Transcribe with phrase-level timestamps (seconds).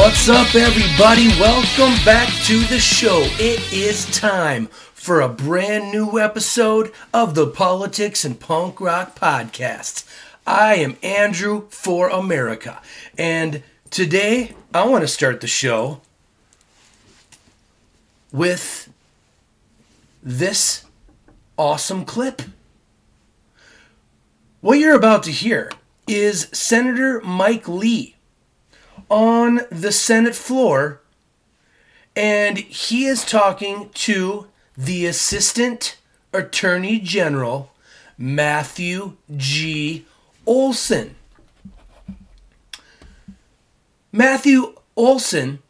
[0.00, 1.28] What's up, everybody?
[1.38, 3.20] Welcome back to the show.
[3.38, 10.08] It is time for a brand new episode of the Politics and Punk Rock Podcast.
[10.46, 12.80] I am Andrew for America,
[13.18, 16.00] and today I want to start the show
[18.32, 18.90] with
[20.22, 20.86] this
[21.58, 22.40] awesome clip.
[24.62, 25.70] What you're about to hear
[26.06, 28.16] is Senator Mike Lee
[29.10, 31.00] on the Senate floor,
[32.14, 34.46] and he is talking to
[34.76, 35.98] the Assistant
[36.32, 37.72] Attorney General,
[38.16, 40.06] Matthew G.
[40.46, 41.16] Olsen.
[44.12, 45.60] Matthew Olsen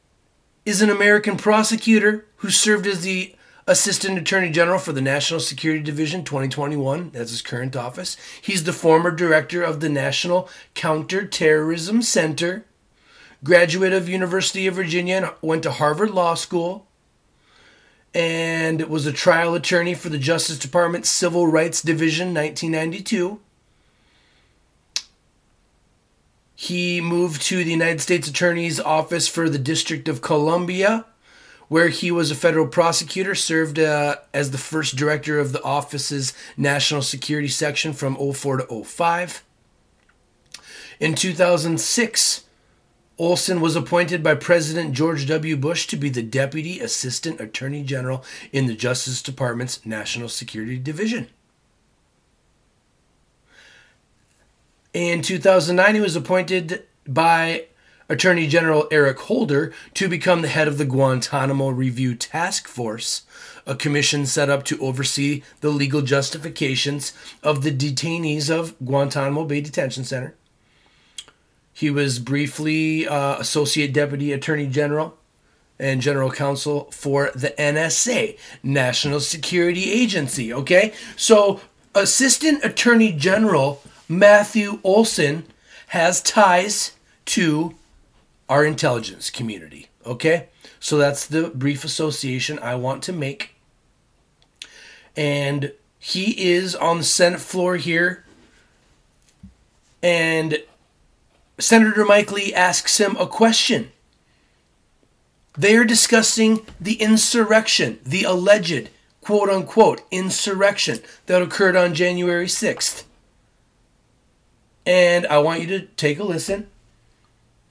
[0.65, 3.35] is an American prosecutor who served as the
[3.66, 7.10] Assistant Attorney General for the National Security Division 2021.
[7.10, 8.16] That's his current office.
[8.41, 12.65] He's the former director of the National Counterterrorism Center
[13.43, 16.87] graduate of University of Virginia and went to Harvard Law School
[18.13, 23.41] and was a trial attorney for the Justice Department Civil Rights Division 1992.
[26.55, 31.07] He moved to the United States Attorney's Office for the District of Columbia,
[31.69, 36.35] where he was a federal prosecutor, served uh, as the first director of the office's
[36.59, 39.43] National Security Section from 04 to 05.
[40.99, 42.45] In 2006,
[43.21, 45.54] Olsen was appointed by President George W.
[45.54, 51.29] Bush to be the Deputy Assistant Attorney General in the Justice Department's National Security Division.
[54.95, 57.66] In 2009, he was appointed by
[58.09, 63.24] Attorney General Eric Holder to become the head of the Guantanamo Review Task Force,
[63.66, 69.60] a commission set up to oversee the legal justifications of the detainees of Guantanamo Bay
[69.60, 70.37] Detention Center.
[71.72, 75.16] He was briefly uh, Associate Deputy Attorney General
[75.78, 80.53] and General Counsel for the NSA, National Security Agency.
[80.53, 80.92] Okay?
[81.16, 81.60] So,
[81.94, 85.44] Assistant Attorney General Matthew Olsen
[85.88, 86.92] has ties
[87.26, 87.75] to
[88.48, 89.88] our intelligence community.
[90.04, 90.48] Okay?
[90.78, 93.54] So, that's the brief association I want to make.
[95.16, 98.25] And he is on the Senate floor here.
[100.02, 100.58] And
[101.60, 103.93] Senator Mike Lee asks him a question.
[105.56, 108.91] They are discussing the insurrection, the alleged
[109.21, 113.04] quote unquote insurrection that occurred on January 6th.
[114.87, 116.69] And I want you to take a listen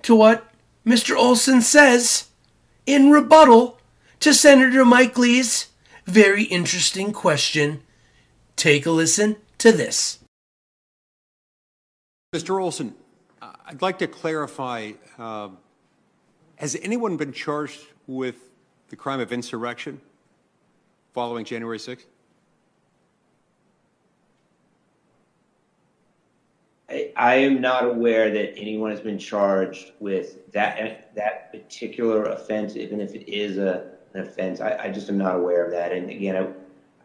[0.04, 0.52] to what
[0.86, 1.16] Mr.
[1.16, 2.28] Olsen says
[2.86, 3.80] in rebuttal
[4.20, 5.70] to Senator Mike Lee's
[6.10, 7.82] very interesting question.
[8.56, 10.20] Take a listen to this.
[12.36, 12.62] Mr.
[12.62, 12.96] Olsen,
[13.70, 15.50] I'd like to clarify, uh,
[16.56, 18.50] has anyone been charged with
[18.90, 20.02] the crime of insurrection
[21.14, 22.06] following January 6th?
[27.16, 33.00] I, am not aware that anyone has been charged with that that particular offense, even
[33.00, 34.62] if it is a, an offense.
[34.62, 35.92] I, I just am not aware of that.
[35.92, 36.48] And again, I,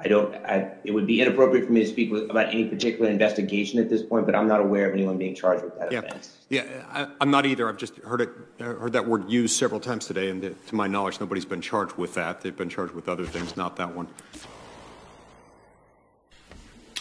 [0.04, 3.10] I don't, I, it would be inappropriate for me to speak with, about any particular
[3.10, 6.00] investigation at this point, but I'm not aware of anyone being charged with that yeah.
[6.00, 6.36] offense.
[6.50, 7.70] Yeah, I, am not either.
[7.70, 8.28] I've just heard it,
[8.58, 12.12] heard that word used several times today, and to my knowledge, nobody's been charged with
[12.14, 12.42] that.
[12.42, 14.06] They've been charged with other things, not that one.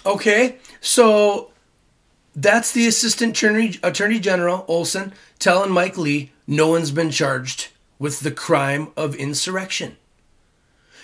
[0.06, 1.52] Okay, so
[2.34, 7.68] that's the assistant attorney, attorney general Olsen telling Mike Lee no one's been charged
[8.00, 9.98] with the crime of insurrection.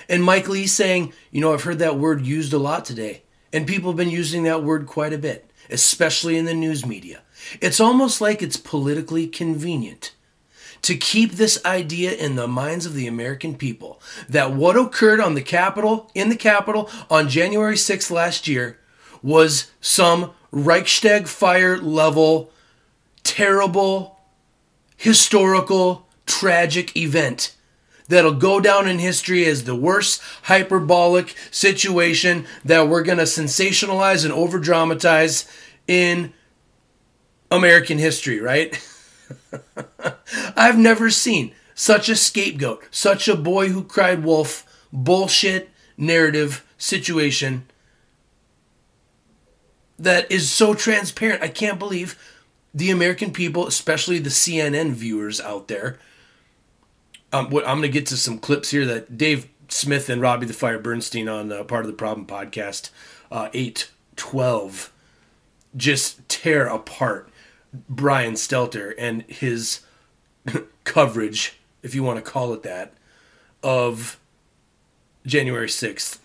[0.09, 3.21] And Mike Lee saying, you know, I've heard that word used a lot today.
[3.53, 7.21] And people have been using that word quite a bit, especially in the news media.
[7.61, 10.13] It's almost like it's politically convenient
[10.81, 15.35] to keep this idea in the minds of the American people that what occurred on
[15.35, 18.79] the Capitol, in the Capitol on January 6th last year,
[19.21, 22.51] was some Reichstag fire level,
[23.23, 24.19] terrible,
[24.95, 27.55] historical, tragic event
[28.09, 34.25] that'll go down in history as the worst hyperbolic situation that we're going to sensationalize
[34.25, 35.49] and over dramatize
[35.87, 36.33] in
[37.49, 38.83] American history, right?
[40.55, 47.65] I've never seen such a scapegoat, such a boy who cried wolf, bullshit narrative situation
[49.97, 51.43] that is so transparent.
[51.43, 52.17] I can't believe
[52.73, 55.99] the American people, especially the CNN viewers out there,
[57.31, 60.53] um, I'm going to get to some clips here that Dave Smith and Robbie the
[60.53, 62.89] Fire Bernstein on uh, part of the Problem podcast,
[63.31, 64.91] uh, eight twelve,
[65.75, 67.29] just tear apart
[67.87, 69.81] Brian Stelter and his
[70.83, 72.93] coverage, if you want to call it that,
[73.61, 74.19] of
[75.25, 76.19] January 6th.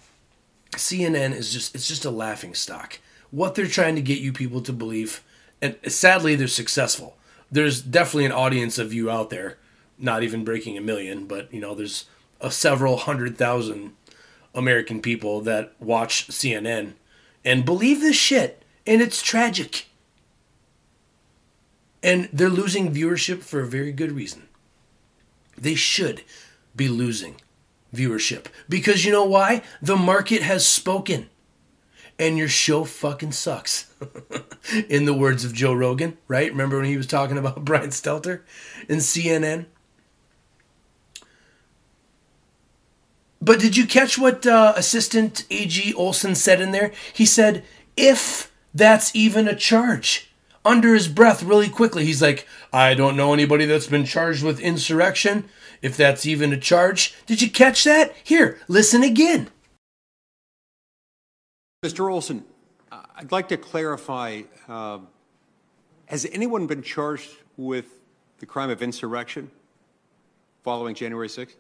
[0.73, 2.99] CNN is just it's just a laughing stock.
[3.31, 5.23] What they're trying to get you people to believe
[5.63, 7.17] and sadly they're successful.
[7.51, 9.59] There's definitely an audience of you out there,
[9.99, 12.07] not even breaking a million, but you know, there's
[12.41, 13.93] a several hundred thousand
[14.55, 16.93] American people that watch CNN
[17.45, 19.87] and believe this shit and it's tragic.
[22.03, 24.49] And they're losing viewership for a very good reason.
[25.57, 26.23] They should
[26.77, 27.37] be losing
[27.95, 28.47] viewership.
[28.69, 29.63] Because you know why?
[29.81, 31.31] The market has spoken.
[32.19, 33.93] And your show fucking sucks.
[34.89, 36.51] In the words of Joe Rogan, right?
[36.51, 38.43] Remember when he was talking about Brian Stelter
[38.89, 39.67] in CNN?
[43.45, 46.93] But did you catch what uh, Assistant AG Olsen said in there?
[47.13, 47.63] He said,
[47.95, 50.31] if that's even a charge.
[50.65, 54.61] Under his breath, really quickly, he's like, I don't know anybody that's been charged with
[54.61, 55.51] insurrection
[55.83, 57.15] if that's even a charge.
[57.27, 58.15] Did you catch that?
[58.25, 59.51] Here, listen again.
[61.85, 62.11] Mr.
[62.11, 62.47] Olsen,
[62.91, 65.01] I'd like to clarify uh,
[66.07, 68.01] has anyone been charged with
[68.39, 69.51] the crime of insurrection
[70.63, 71.57] following January 6th?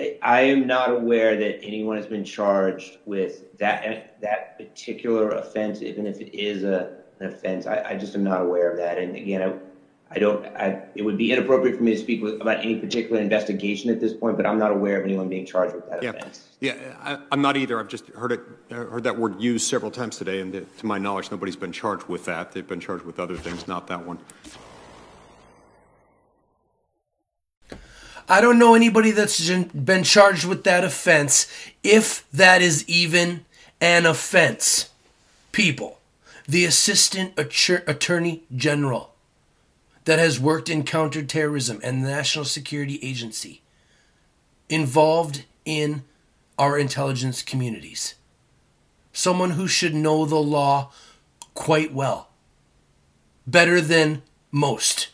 [0.00, 5.82] I, I am not aware that anyone has been charged with that that particular offense,
[5.82, 7.66] even if it is a an offense.
[7.66, 8.98] I, I just am not aware of that.
[8.98, 9.54] And again, I,
[10.12, 10.44] I don't.
[10.46, 14.00] I, it would be inappropriate for me to speak with, about any particular investigation at
[14.00, 14.36] this point.
[14.36, 16.10] But I'm not aware of anyone being charged with that yeah.
[16.10, 16.48] offense.
[16.60, 17.78] Yeah, I, am not either.
[17.78, 21.30] I've just heard it, heard that word used several times today, and to my knowledge,
[21.30, 22.52] nobody's been charged with that.
[22.52, 24.18] They've been charged with other things, not that one.
[28.30, 31.46] I don't know anybody that's been charged with that offense,
[31.82, 33.44] if that is even
[33.80, 34.88] an offense.
[35.52, 36.00] People
[36.50, 39.14] the assistant attorney general
[40.04, 43.62] that has worked in counterterrorism and the National Security Agency,
[44.68, 46.02] involved in
[46.58, 48.16] our intelligence communities.
[49.12, 50.90] Someone who should know the law
[51.54, 52.30] quite well,
[53.46, 55.09] better than most.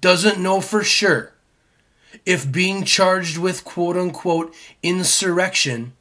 [0.00, 1.32] Doesn't know for sure
[2.24, 5.94] if being charged with quote unquote insurrection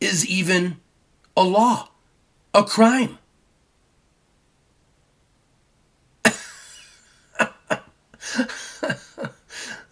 [0.00, 0.78] is even
[1.36, 1.88] a law,
[2.54, 3.18] a crime.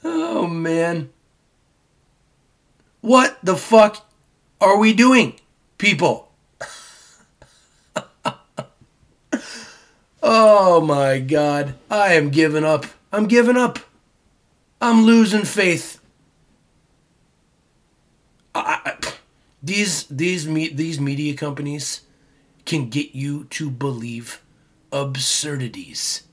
[0.04, 1.10] oh, man.
[3.00, 4.06] What the fuck
[4.60, 5.40] are we doing,
[5.78, 6.33] people?
[10.24, 11.74] Oh my god.
[11.90, 12.86] I am giving up.
[13.12, 13.78] I'm giving up.
[14.80, 16.00] I'm losing faith.
[18.54, 19.12] I, I,
[19.62, 22.02] these these me, these media companies
[22.64, 24.42] can get you to believe
[24.90, 26.24] absurdities.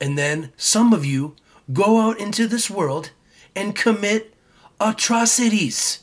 [0.00, 1.36] And then some of you
[1.72, 3.10] go out into this world
[3.56, 4.34] and commit
[4.80, 6.00] atrocities.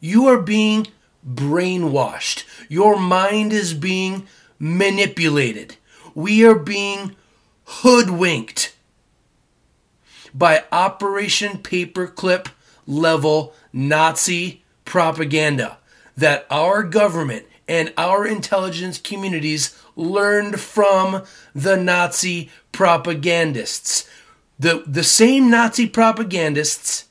[0.00, 0.88] You are being
[1.28, 2.44] brainwashed.
[2.68, 4.26] Your mind is being
[4.58, 5.76] manipulated.
[6.14, 7.16] We are being
[7.64, 8.74] hoodwinked
[10.34, 12.48] by Operation Paperclip
[12.86, 15.78] level Nazi propaganda
[16.16, 21.22] that our government and our intelligence communities learned from
[21.54, 24.08] the Nazi propagandists.
[24.58, 27.06] The, the same Nazi propagandists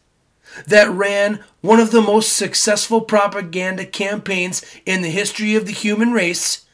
[0.68, 6.12] that ran one of the most successful propaganda campaigns in the history of the human
[6.12, 6.66] race.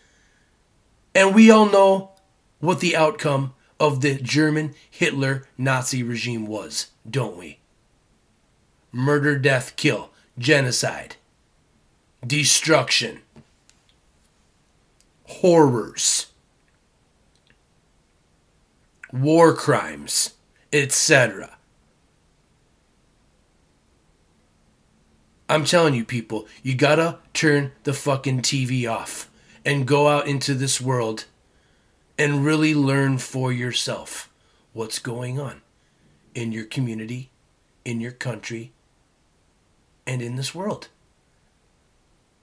[1.14, 2.12] And we all know
[2.60, 7.60] what the outcome of the German Hitler Nazi regime was, don't we?
[8.92, 11.18] Murder, death, kill, genocide,
[12.26, 13.20] destruction,
[15.26, 16.28] horrors,
[19.12, 20.34] war crimes,
[20.72, 21.57] etc.
[25.50, 29.30] I'm telling you, people, you gotta turn the fucking TV off
[29.64, 31.26] and go out into this world
[32.18, 34.30] and really learn for yourself
[34.74, 35.62] what's going on
[36.36, 37.30] in your community,
[37.86, 38.72] in your country,
[40.06, 40.90] and in this world.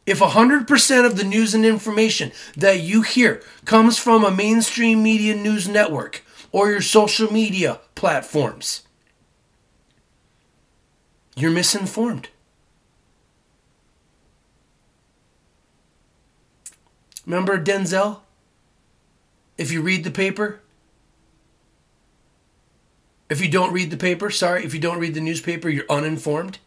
[0.07, 5.35] If 100% of the news and information that you hear comes from a mainstream media
[5.35, 8.83] news network or your social media platforms,
[11.37, 12.29] you're misinformed.
[17.27, 18.21] Remember Denzel?
[19.57, 20.61] if you read the paper,
[23.31, 26.59] if you don't read the paper, sorry, if you don't read the newspaper, you're uninformed.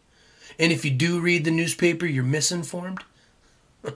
[0.58, 3.04] And if you do read the newspaper, you're misinformed.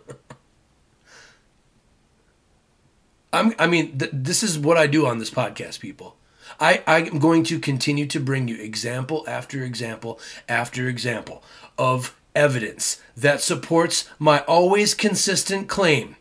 [3.33, 6.17] I'm, I mean, th- this is what I do on this podcast, people.
[6.61, 11.43] I, I'm going to continue to bring you example after example after example
[11.79, 16.17] of evidence that supports my always consistent claim,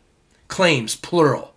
[0.52, 1.54] claims, plural.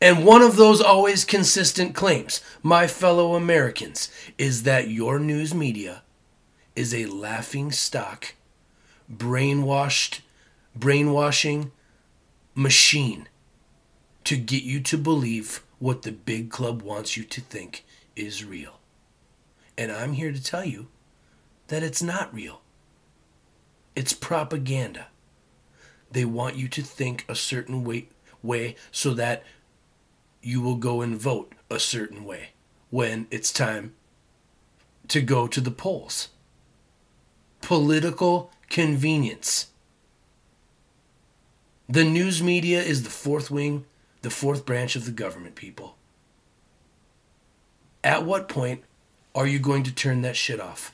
[0.00, 6.02] And one of those always consistent claims, my fellow Americans, is that your news media
[6.76, 8.34] is a laughing stock,
[9.12, 10.20] brainwashed,
[10.76, 11.72] brainwashing
[12.54, 13.28] machine
[14.22, 17.84] to get you to believe what the big club wants you to think
[18.14, 18.78] is real.
[19.76, 20.86] And I'm here to tell you
[21.66, 22.60] that it's not real.
[23.96, 25.08] It's propaganda.
[26.10, 28.08] They want you to think a certain way,
[28.42, 29.44] way so that
[30.42, 32.50] you will go and vote a certain way
[32.90, 33.94] when it's time
[35.08, 36.28] to go to the polls.
[37.60, 39.68] Political convenience.
[41.88, 43.84] The news media is the fourth wing
[44.22, 45.96] the fourth branch of the government, people.
[48.02, 48.84] At what point
[49.34, 50.92] are you going to turn that shit off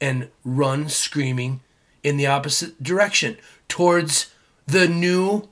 [0.00, 1.60] and run screaming
[2.02, 3.36] in the opposite direction
[3.68, 4.31] towards
[4.66, 5.48] the new,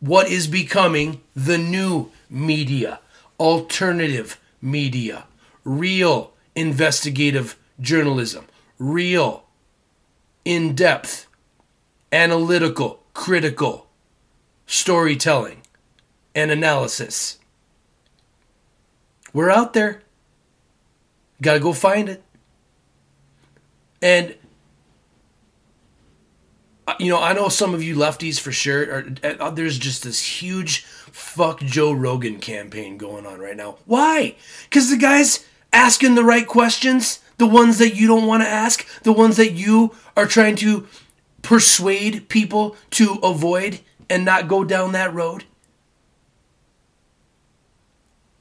[0.00, 3.00] what is becoming the new media,
[3.38, 5.24] alternative media,
[5.64, 8.44] real investigative journalism,
[8.78, 9.44] real,
[10.44, 11.26] in depth,
[12.12, 13.86] analytical, critical
[14.66, 15.62] storytelling,
[16.34, 17.38] and analysis.
[19.32, 20.02] We're out there.
[21.40, 22.22] Gotta go find it.
[24.00, 24.34] And,
[26.98, 29.06] you know, I know some of you lefties for sure, are,
[29.40, 33.78] uh, there's just this huge fuck Joe Rogan campaign going on right now.
[33.86, 34.36] Why?
[34.64, 38.86] Because the guy's asking the right questions, the ones that you don't want to ask,
[39.02, 40.86] the ones that you are trying to
[41.42, 43.80] persuade people to avoid
[44.10, 45.44] and not go down that road?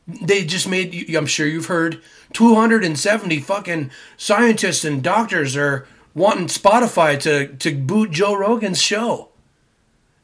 [0.08, 2.01] They just made, I'm sure you've heard,
[2.34, 5.86] 270 fucking scientists and doctors are
[6.18, 9.30] wanting Spotify to, to boot Joe Rogan's show.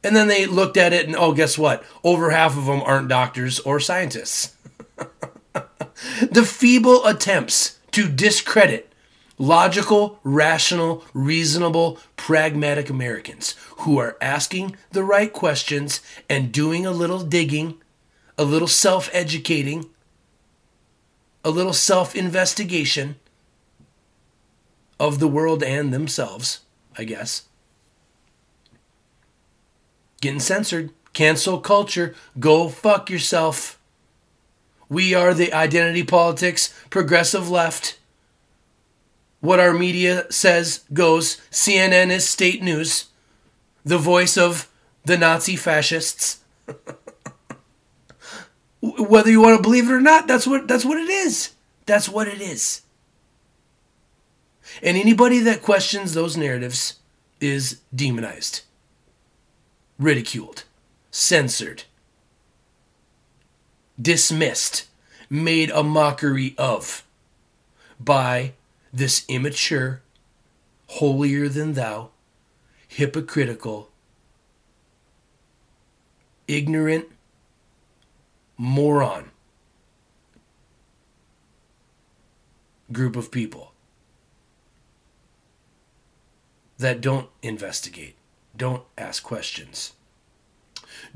[0.02, 1.84] And then they looked at it and, oh, guess what?
[2.02, 4.54] Over half of them aren't doctors or scientists.
[6.30, 8.90] the feeble attempts to discredit
[9.38, 17.20] logical, rational, reasonable, pragmatic Americans who are asking the right questions and doing a little
[17.20, 17.80] digging,
[18.36, 19.86] a little self educating,
[21.44, 23.16] a little self investigation
[24.98, 26.60] of the world and themselves,
[26.96, 27.42] I guess.
[30.20, 33.78] Getting censored, cancel culture, go fuck yourself.
[34.88, 37.98] We are the identity politics, progressive left
[39.44, 41.36] what our media says goes.
[41.50, 43.06] CNN is state news,
[43.84, 44.70] the voice of
[45.04, 46.40] the Nazi fascists.
[48.80, 51.50] Whether you want to believe it or not, that's what that's what it is.
[51.84, 52.80] That's what it is.
[54.82, 57.00] And anybody that questions those narratives
[57.40, 58.62] is demonized,
[59.98, 60.64] ridiculed,
[61.10, 61.84] censored,
[64.00, 64.86] dismissed,
[65.30, 67.04] made a mockery of
[68.00, 68.52] by
[68.92, 70.02] this immature,
[70.86, 72.10] holier than thou,
[72.88, 73.90] hypocritical,
[76.46, 77.06] ignorant
[78.56, 79.30] moron
[82.92, 83.73] group of people
[86.78, 88.16] that don't investigate,
[88.56, 89.92] don't ask questions,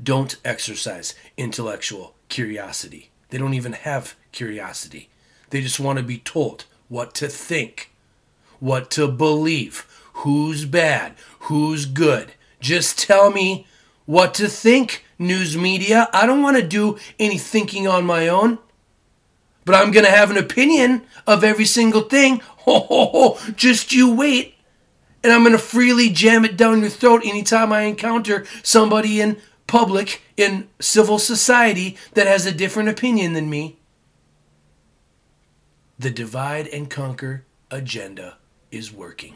[0.01, 3.09] don't exercise intellectual curiosity.
[3.29, 5.09] They don't even have curiosity.
[5.49, 7.91] They just want to be told what to think,
[8.59, 12.33] what to believe, who's bad, who's good.
[12.59, 13.67] Just tell me
[14.05, 16.09] what to think, news media.
[16.13, 18.59] I don't want to do any thinking on my own.
[19.65, 22.39] But I'm going to have an opinion of every single thing.
[22.59, 23.51] Ho, ho, ho.
[23.55, 24.55] Just you wait.
[25.23, 29.37] And I'm going to freely jam it down your throat anytime I encounter somebody in
[29.67, 33.77] public, in civil society, that has a different opinion than me.
[35.97, 38.37] The divide and conquer agenda
[38.71, 39.35] is working.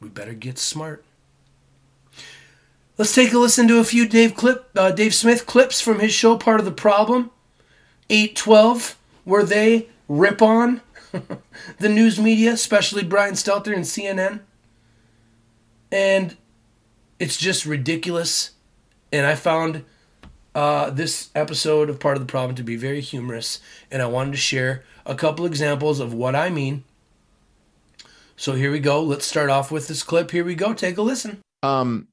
[0.00, 1.04] We better get smart.
[2.96, 6.12] Let's take a listen to a few Dave clip, uh, Dave Smith clips from his
[6.12, 7.30] show, part of the problem,
[8.10, 10.82] 812, where they rip on
[11.78, 14.40] the news media, especially Brian Stelter and CNN.
[15.92, 16.36] And
[17.18, 18.52] it's just ridiculous.
[19.12, 19.84] And I found
[20.54, 24.32] uh, this episode of Part of the Problem to be very humorous, and I wanted
[24.32, 26.84] to share a couple examples of what I mean.
[28.36, 29.02] So here we go.
[29.02, 30.30] Let's start off with this clip.
[30.30, 30.72] Here we go.
[30.72, 31.40] Take a listen.
[31.62, 32.08] Um,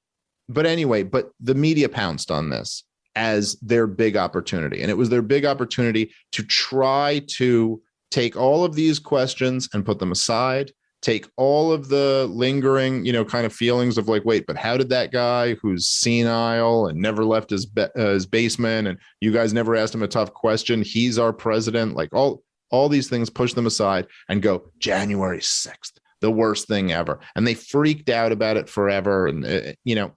[0.50, 2.84] but anyway, but the media pounced on this
[3.16, 4.82] as their big opportunity.
[4.82, 9.86] And it was their big opportunity to try to take all of these questions and
[9.86, 10.72] put them aside,
[11.02, 14.78] take all of the lingering, you know, kind of feelings of like, wait, but how
[14.78, 19.32] did that guy who's senile and never left his, be- uh, his basement and you
[19.32, 23.30] guys never asked him a tough question, he's our president, like all all these things
[23.30, 27.22] push them aside and go January 6th, the worst thing ever.
[27.36, 30.14] And they freaked out about it forever and uh, you know,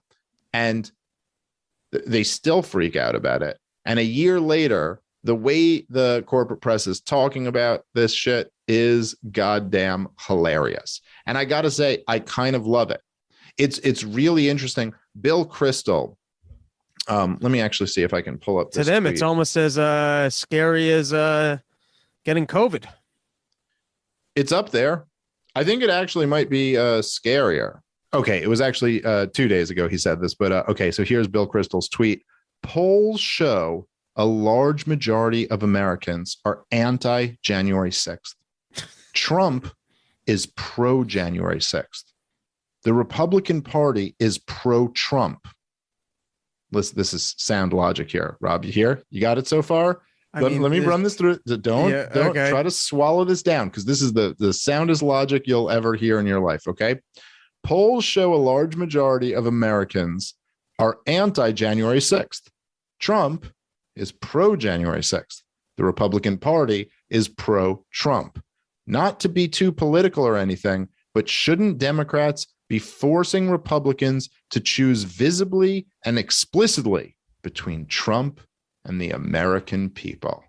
[0.51, 0.91] and
[1.91, 3.57] they still freak out about it.
[3.85, 9.15] And a year later, the way the corporate press is talking about this shit is
[9.31, 11.01] goddamn hilarious.
[11.25, 13.01] And I got to say, I kind of love it.
[13.57, 14.93] It's it's really interesting.
[15.19, 16.15] Bill Kristol.
[17.07, 18.71] Um, let me actually see if I can pull up.
[18.71, 19.13] To them, tweet.
[19.13, 21.57] it's almost as uh, scary as uh,
[22.23, 22.85] getting COVID.
[24.35, 25.05] It's up there.
[25.55, 27.79] I think it actually might be uh, scarier.
[28.13, 31.03] Okay, it was actually uh, two days ago he said this, but uh, okay, so
[31.03, 32.23] here's Bill Kristol's tweet.
[32.61, 33.87] Polls show
[34.21, 38.35] a large majority of Americans are anti January 6th.
[39.13, 39.73] Trump
[40.27, 42.03] is pro January 6th.
[42.83, 45.47] The Republican Party is pro Trump.
[46.71, 48.37] Listen, this is sound logic here.
[48.41, 49.01] Rob, you here?
[49.09, 50.03] You got it so far?
[50.35, 51.39] Let, mean, let me run this through.
[51.47, 52.51] Don't yeah, don't okay.
[52.51, 56.19] try to swallow this down because this is the the soundest logic you'll ever hear
[56.19, 56.67] in your life.
[56.67, 56.99] Okay,
[57.63, 60.35] polls show a large majority of Americans
[60.77, 62.49] are anti January 6th.
[62.99, 63.47] Trump
[63.95, 65.41] is pro January 6th.
[65.77, 68.41] The Republican Party is pro Trump.
[68.87, 75.03] Not to be too political or anything, but shouldn't Democrats be forcing Republicans to choose
[75.03, 78.41] visibly and explicitly between Trump
[78.85, 80.43] and the American people?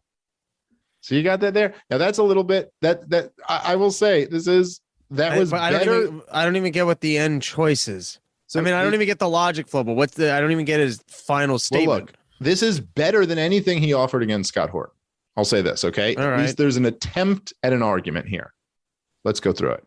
[1.00, 1.74] So you got that there.
[1.90, 5.52] Now that's a little bit that that I, I will say this is that was
[5.52, 5.84] I, better.
[5.84, 8.18] Don't even, I don't even get what the end choice is.
[8.46, 10.32] So I mean, I don't even get the logic flow, but what's the?
[10.32, 11.88] I don't even get his final statement.
[11.88, 14.94] Well, look, this is better than anything he offered against Scott Horton.
[15.36, 16.14] I'll say this, okay?
[16.16, 16.40] All At right.
[16.42, 18.52] least there's an attempt at an argument here.
[19.24, 19.84] Let's go through it.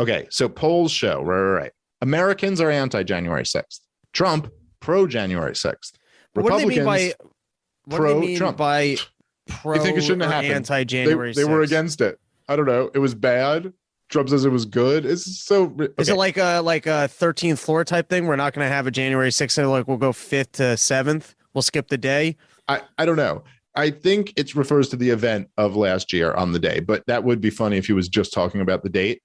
[0.00, 1.72] Okay, so polls show, right, right, right.
[2.00, 3.80] Americans are anti January 6th.
[4.12, 5.92] Trump, pro January 6th.
[6.34, 7.14] Republicans, what do they mean by
[7.84, 8.56] what pro do they mean Trump.
[8.56, 8.96] by
[9.46, 10.52] pro I think it shouldn't have happened.
[10.54, 12.18] anti January they, they were against it.
[12.48, 12.90] I don't know.
[12.92, 13.72] It was bad.
[14.12, 15.04] Trump says it was good.
[15.06, 15.64] It's so.
[15.64, 15.88] Okay.
[15.98, 18.26] Is it like a like a 13th floor type thing?
[18.26, 19.68] We're not going to have a January 6th.
[19.68, 21.34] Like we'll go fifth to seventh.
[21.54, 22.36] We'll skip the day.
[22.68, 23.42] I I don't know.
[23.74, 27.24] I think it refers to the event of last year on the day, but that
[27.24, 29.22] would be funny if he was just talking about the date.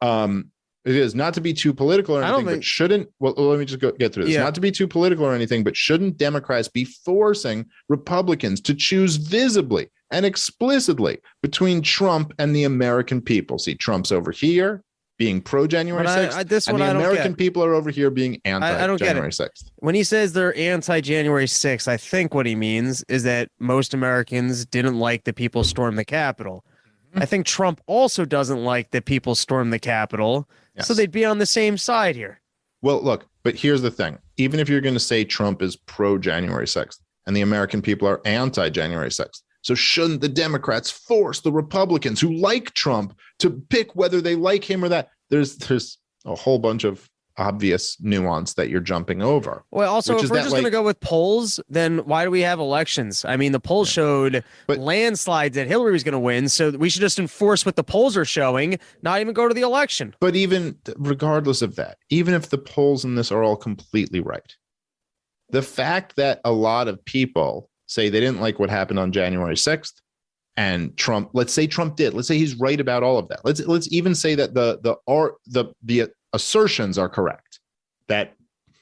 [0.00, 0.50] Um,
[0.84, 2.58] it is not to be too political or anything, think...
[2.58, 3.08] but shouldn't.
[3.18, 4.34] Well, let me just go, get through this.
[4.34, 4.42] Yeah.
[4.42, 9.16] Not to be too political or anything, but shouldn't Democrats be forcing Republicans to choose
[9.16, 13.58] visibly and explicitly between Trump and the American people?
[13.58, 14.82] See, Trump's over here
[15.20, 18.40] being pro January 6th, I, I, this and the American people are over here being
[18.46, 19.70] anti January 6th.
[19.76, 23.92] When he says they're anti January 6th, I think what he means is that most
[23.92, 26.64] Americans didn't like the people storm the Capitol.
[27.10, 27.22] Mm-hmm.
[27.22, 30.48] I think Trump also doesn't like that people storm the Capitol.
[30.76, 30.86] Yes.
[30.86, 32.40] So they'd be on the same side here.
[32.82, 36.18] Well, look, but here's the thing even if you're going to say Trump is pro
[36.18, 41.40] January 6th and the American people are anti January 6th, so shouldn't the Democrats force
[41.40, 45.10] the Republicans who like Trump to pick whether they like him or that?
[45.28, 47.08] There's there's a whole bunch of
[47.40, 49.64] obvious nuance that you're jumping over.
[49.70, 52.42] Well, also, if we're just like, going to go with polls, then why do we
[52.42, 53.24] have elections?
[53.24, 53.90] I mean, the poll yeah.
[53.90, 57.76] showed but, landslides that Hillary was going to win, so we should just enforce what
[57.76, 60.14] the polls are showing, not even go to the election.
[60.20, 64.56] But even regardless of that, even if the polls in this are all completely right,
[65.48, 69.56] the fact that a lot of people say they didn't like what happened on January
[69.56, 69.94] 6th
[70.56, 73.60] and Trump let's say Trump did let's say he's right about all of that let's
[73.66, 77.60] let's even say that the the art the the assertions are correct
[78.08, 78.34] that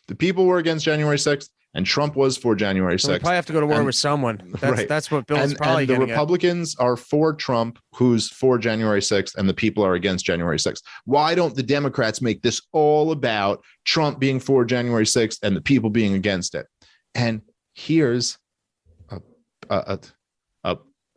[0.08, 3.08] the people were against January 6th and Trump was for January 6th.
[3.08, 4.40] We probably have to go to war and, with someone.
[4.60, 4.88] That's, right.
[4.88, 6.82] that's what Bill and, probably and the Republicans at.
[6.82, 10.82] are for Trump, who's for January 6th, and the people are against January 6th.
[11.04, 15.60] Why don't the Democrats make this all about Trump being for January 6th and the
[15.60, 16.66] people being against it?
[17.14, 17.42] And
[17.74, 18.38] here's
[19.10, 19.20] a,
[19.70, 19.98] a,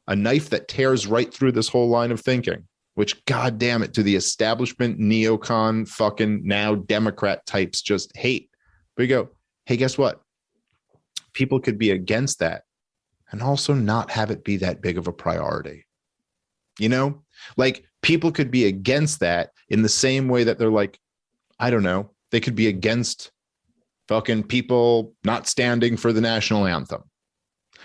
[0.08, 3.93] a knife that tears right through this whole line of thinking which god damn it
[3.93, 8.49] to the establishment neocon fucking now democrat types just hate
[8.97, 9.30] we go
[9.65, 10.21] hey guess what
[11.34, 12.63] people could be against that
[13.32, 15.86] and also not have it be that big of a priority
[16.80, 17.21] you know
[17.58, 20.99] like people could be against that in the same way that they're like
[21.60, 23.32] i don't know they could be against
[24.12, 27.01] fucking people not standing for the national anthem.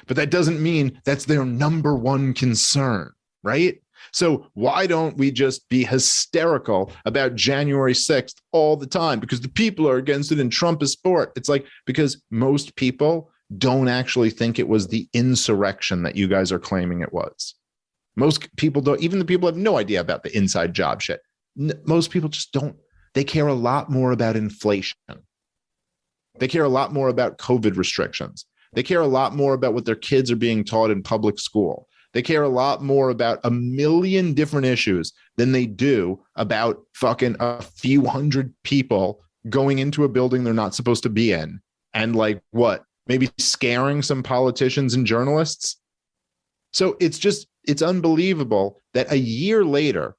[0.08, 3.12] But that doesn't mean that's their number one concern,
[3.44, 3.80] right?
[4.12, 9.20] So why don't we just be hysterical about January 6th all the time?
[9.20, 11.30] Because the people are against it and Trump is for it.
[11.36, 16.50] It's like because most people don't actually think it was the insurrection that you guys
[16.50, 17.54] are claiming it was.
[18.16, 21.20] Most people don't, even the people have no idea about the inside job shit.
[21.84, 22.76] Most people just don't.
[23.14, 24.98] They care a lot more about inflation.
[26.38, 28.46] They care a lot more about COVID restrictions.
[28.74, 31.88] They care a lot more about what their kids are being taught in public school.
[32.16, 37.36] They care a lot more about a million different issues than they do about fucking
[37.40, 41.60] a few hundred people going into a building they're not supposed to be in
[41.92, 45.76] and like what maybe scaring some politicians and journalists?
[46.72, 50.16] So it's just it's unbelievable that a year later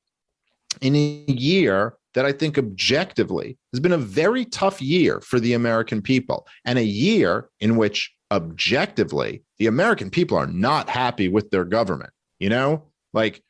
[0.82, 5.54] in a year that I think objectively has been a very tough year for the
[5.54, 11.50] American people, and a year in which objectively the American people are not happy with
[11.50, 12.12] their government.
[12.40, 13.42] You know, like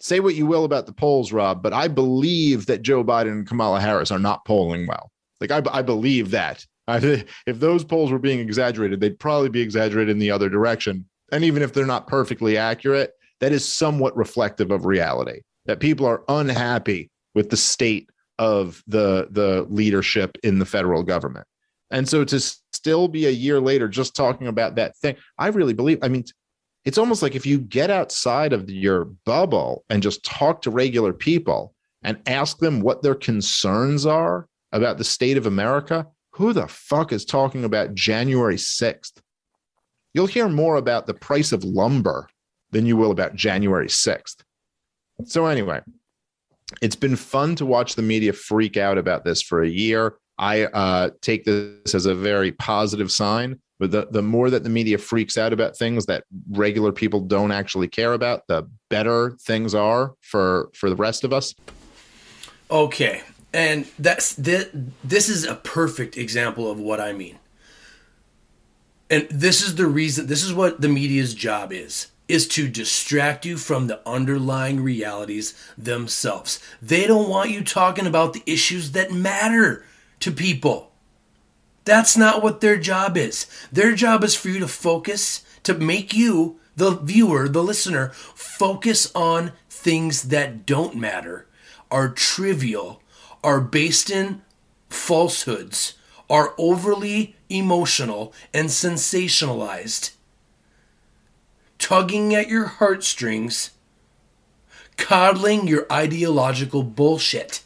[0.00, 3.46] say what you will about the polls, Rob, but I believe that Joe Biden and
[3.46, 5.10] Kamala Harris are not polling well.
[5.40, 6.66] Like I, I believe that.
[6.88, 11.06] I, if those polls were being exaggerated, they'd probably be exaggerated in the other direction.
[11.30, 15.40] And even if they're not perfectly accurate, that is somewhat reflective of reality.
[15.66, 21.46] That people are unhappy with the state of the the leadership in the federal government.
[21.90, 22.40] And so to
[22.82, 26.24] still be a year later just talking about that thing, I really believe I mean
[26.84, 31.12] it's almost like if you get outside of your bubble and just talk to regular
[31.12, 36.66] people and ask them what their concerns are about the state of America, who the
[36.66, 39.20] fuck is talking about January 6th?
[40.12, 42.28] You'll hear more about the price of lumber
[42.72, 44.42] than you will about January 6th.
[45.24, 45.82] So, anyway,
[46.80, 50.14] it's been fun to watch the media freak out about this for a year.
[50.42, 53.60] I uh, take this as a very positive sign.
[53.78, 57.52] But the, the more that the media freaks out about things that regular people don't
[57.52, 61.54] actually care about, the better things are for for the rest of us.
[62.70, 64.68] Okay, and that's this,
[65.04, 67.38] this is a perfect example of what I mean.
[69.10, 70.26] And this is the reason.
[70.26, 75.54] This is what the media's job is is to distract you from the underlying realities
[75.76, 76.60] themselves.
[76.80, 79.84] They don't want you talking about the issues that matter
[80.22, 80.90] to people.
[81.84, 83.46] That's not what their job is.
[83.70, 89.10] Their job is for you to focus, to make you, the viewer, the listener, focus
[89.14, 91.46] on things that don't matter,
[91.90, 93.02] are trivial,
[93.44, 94.42] are based in
[94.88, 95.94] falsehoods,
[96.30, 100.12] are overly emotional and sensationalized
[101.82, 103.72] tugging at your heartstrings,
[104.96, 107.64] coddling your ideological bullshit.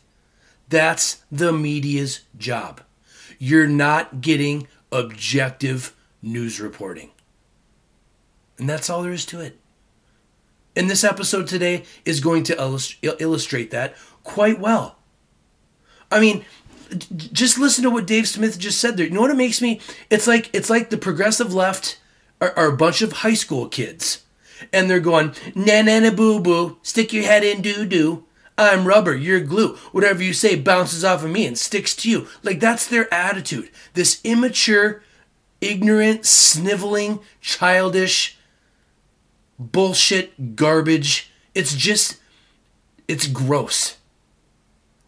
[0.68, 2.80] That's the media's job.
[3.38, 7.10] You're not getting objective news reporting.
[8.58, 9.58] And that's all there is to it.
[10.74, 14.96] And this episode today is going to illustrate that quite well.
[16.10, 16.44] I mean,
[17.16, 19.06] just listen to what Dave Smith just said there.
[19.06, 19.80] You know what it makes me?
[20.10, 21.98] It's like it's like the progressive left
[22.40, 24.22] are, are a bunch of high school kids.
[24.72, 28.25] And they're going, na na na boo boo, stick your head in doo doo.
[28.58, 29.76] I'm rubber, you're glue.
[29.92, 32.26] Whatever you say bounces off of me and sticks to you.
[32.42, 33.70] Like that's their attitude.
[33.94, 35.02] This immature,
[35.60, 38.38] ignorant, sniveling, childish,
[39.58, 41.30] bullshit garbage.
[41.54, 42.18] It's just,
[43.06, 43.98] it's gross.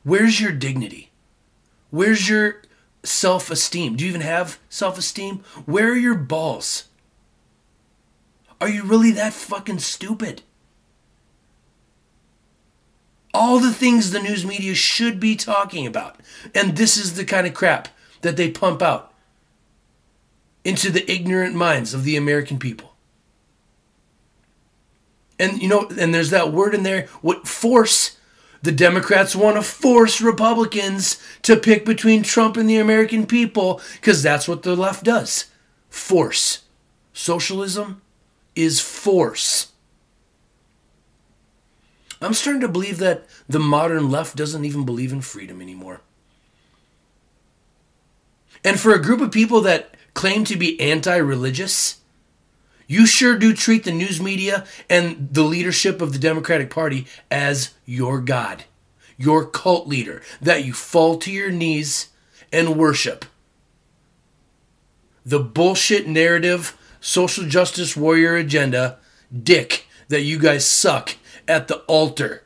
[0.05, 1.11] Where's your dignity?
[1.91, 2.63] Where's your
[3.03, 3.97] self esteem?
[3.97, 5.39] Do you even have self esteem?
[5.65, 6.85] Where are your balls?
[8.61, 10.43] Are you really that fucking stupid?
[13.35, 16.17] All the things the news media should be talking about.
[16.55, 17.89] And this is the kind of crap
[18.23, 19.13] that they pump out
[20.65, 22.95] into the ignorant minds of the American people.
[25.39, 28.19] And you know, and there's that word in there, what force
[28.63, 34.23] the Democrats want to force Republicans to pick between Trump and the American people because
[34.23, 35.47] that's what the left does.
[35.89, 36.65] Force.
[37.13, 38.03] Socialism
[38.55, 39.69] is force.
[42.21, 46.01] I'm starting to believe that the modern left doesn't even believe in freedom anymore.
[48.65, 52.01] And for a group of people that claim to be anti religious,
[52.89, 57.75] you sure do treat the news media and the leadership of the Democratic Party as
[57.85, 58.65] your God,
[59.17, 62.09] your cult leader, that you fall to your knees
[62.53, 63.27] and worship.
[65.25, 68.99] The bullshit narrative social justice warrior agenda
[69.43, 71.17] dick that you guys suck
[71.49, 72.45] at the altar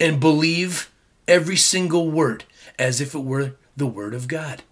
[0.00, 0.90] and believe
[1.28, 2.44] every single word
[2.78, 4.62] as if it were the word of God.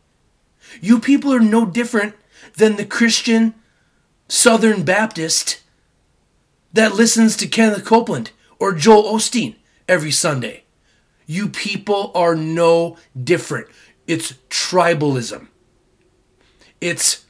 [0.80, 2.14] You people are no different
[2.56, 3.54] than the Christian
[4.28, 5.62] Southern Baptist
[6.72, 9.56] that listens to Kenneth Copeland or Joel Osteen
[9.88, 10.64] every Sunday.
[11.26, 13.68] You people are no different.
[14.06, 15.48] It's tribalism.
[16.80, 17.26] It's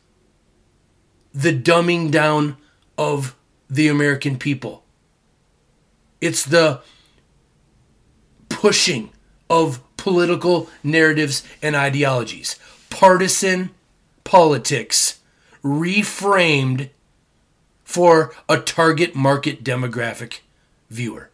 [1.33, 2.57] the dumbing down
[2.97, 3.35] of
[3.71, 4.85] the American people.
[6.21, 6.81] It's the
[8.49, 9.11] pushing
[9.49, 12.59] of political narratives and ideologies.
[12.91, 13.71] Partisan
[14.25, 15.21] politics
[15.63, 16.91] reframed
[17.85, 20.41] for a target market demographic
[20.91, 21.31] viewer.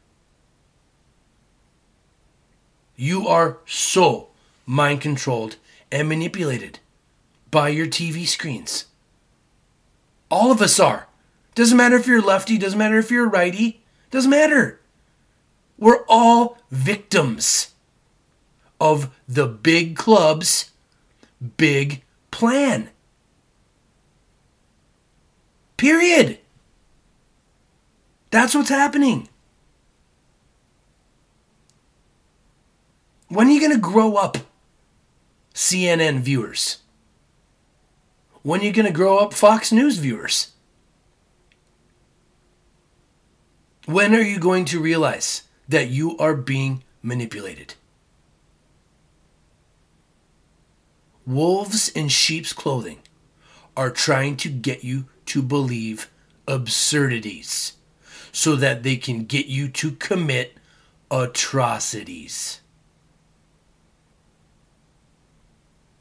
[2.96, 4.28] You are so
[4.66, 5.56] mind controlled
[5.90, 6.78] and manipulated
[7.50, 8.86] by your TV screens.
[10.30, 11.08] All of us are.
[11.54, 13.83] Doesn't matter if you're lefty, doesn't matter if you're righty,
[14.14, 14.80] doesn't matter.
[15.76, 17.72] We're all victims
[18.80, 20.70] of the big club's
[21.56, 22.90] big plan.
[25.76, 26.38] Period.
[28.30, 29.28] That's what's happening.
[33.26, 34.38] When are you going to grow up,
[35.54, 36.78] CNN viewers?
[38.42, 40.53] When are you going to grow up, Fox News viewers?
[43.86, 47.74] When are you going to realize that you are being manipulated?
[51.26, 53.00] Wolves in sheep's clothing
[53.76, 56.10] are trying to get you to believe
[56.46, 57.74] absurdities
[58.32, 60.56] so that they can get you to commit
[61.10, 62.60] atrocities.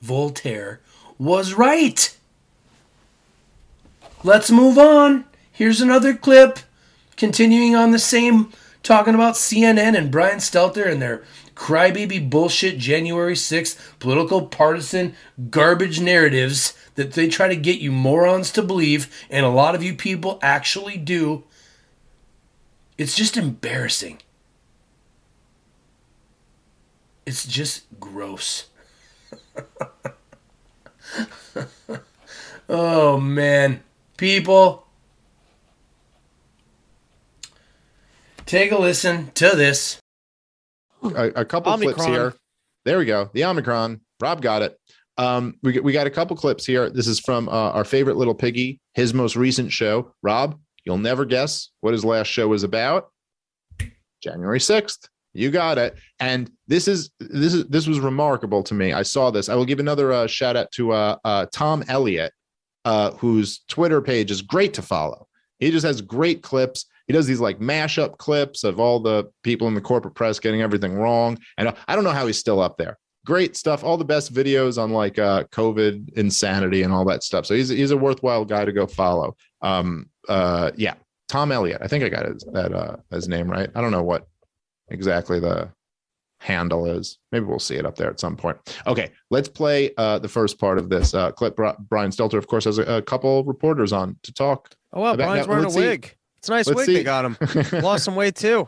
[0.01, 0.81] Voltaire
[1.17, 2.17] was right.
[4.23, 5.25] Let's move on.
[5.51, 6.59] Here's another clip
[7.23, 8.51] continuing on the same
[8.83, 11.23] talking about CNN and Brian Stelter and their
[11.55, 15.15] crybaby bullshit January 6th political partisan
[15.49, 19.81] garbage narratives that they try to get you morons to believe, and a lot of
[19.81, 21.45] you people actually do.
[22.97, 24.19] It's just embarrassing.
[27.25, 28.65] It's just gross.
[32.67, 33.81] oh man,
[34.17, 34.82] people,
[38.53, 39.99] take a listen to this.
[41.01, 42.11] a, a couple clips Omicron.
[42.11, 42.33] here.
[42.85, 43.31] There we go.
[43.33, 44.01] The Omicron.
[44.21, 44.77] Rob got it.
[45.17, 46.89] Um, we got- we got a couple clips here.
[46.89, 50.13] This is from uh, our favorite little piggy, his most recent show.
[50.21, 53.09] Rob, you'll never guess what his last show was about.
[54.21, 55.09] January sixth.
[55.33, 55.95] You got it.
[56.19, 58.93] And this is this is this was remarkable to me.
[58.93, 59.49] I saw this.
[59.49, 62.33] I will give another uh, shout out to uh, uh, Tom Elliott,
[62.85, 65.27] uh, whose Twitter page is great to follow.
[65.57, 66.85] He just has great clips.
[67.07, 70.61] He does these like mashup clips of all the people in the corporate press getting
[70.61, 71.37] everything wrong.
[71.57, 72.97] And I don't know how he's still up there.
[73.25, 73.83] Great stuff.
[73.83, 77.45] All the best videos on like uh, COVID insanity and all that stuff.
[77.45, 79.35] So he's he's a worthwhile guy to go follow.
[79.61, 80.95] Um, uh, yeah,
[81.29, 81.81] Tom Elliott.
[81.81, 83.69] I think I got his that uh, his name right.
[83.75, 84.27] I don't know what
[84.89, 85.69] exactly the
[86.39, 87.17] handle is.
[87.31, 88.57] Maybe we'll see it up there at some point.
[88.85, 91.55] Okay, let's play uh, the first part of this uh, clip.
[91.55, 94.75] Brian Stelter, of course, has a, a couple reporters on to talk.
[94.91, 96.11] Oh wow, Brian's now, wearing a see.
[96.49, 96.49] Wig.
[96.49, 96.93] It's a nice Let's wig see.
[96.95, 97.37] they got him.
[97.81, 98.67] Lost some weight too.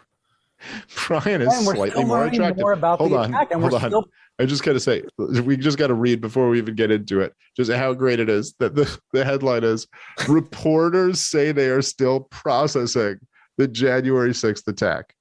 [1.07, 2.61] Brian is And we're slightly more attractive.
[2.61, 3.89] more about hold the on, attack, and hold we're on.
[3.89, 4.05] still
[4.39, 7.21] I just got to say, we just got to read before we even get into
[7.21, 9.87] it, just how great it is that the, the headline is
[10.27, 13.19] Reporters say they are still processing
[13.57, 15.15] the January 6th attack.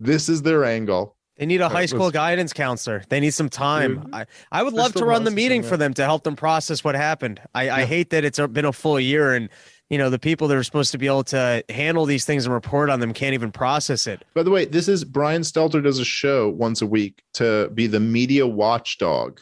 [0.00, 1.16] This is their angle.
[1.36, 3.02] They need a high school let's- guidance counselor.
[3.08, 4.00] They need some time.
[4.00, 5.68] Dude, I, I would love to run the meeting that.
[5.68, 7.40] for them to help them process what happened.
[7.54, 9.48] I, I hate that it's been a full year and
[9.90, 12.54] you know the people that are supposed to be able to handle these things and
[12.54, 14.22] report on them can't even process it.
[14.34, 17.86] By the way, this is Brian Stelter does a show once a week to be
[17.86, 19.40] the media watchdog.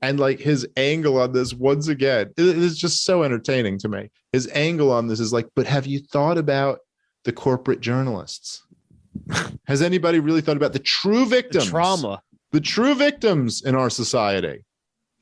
[0.00, 4.10] And like his angle on this, once again, it is just so entertaining to me.
[4.32, 6.78] His angle on this is like, but have you thought about
[7.24, 8.62] the corporate journalists?
[9.66, 11.68] Has anybody really thought about the true The victims?
[11.70, 12.22] trauma.
[12.52, 14.64] the true victims in our society,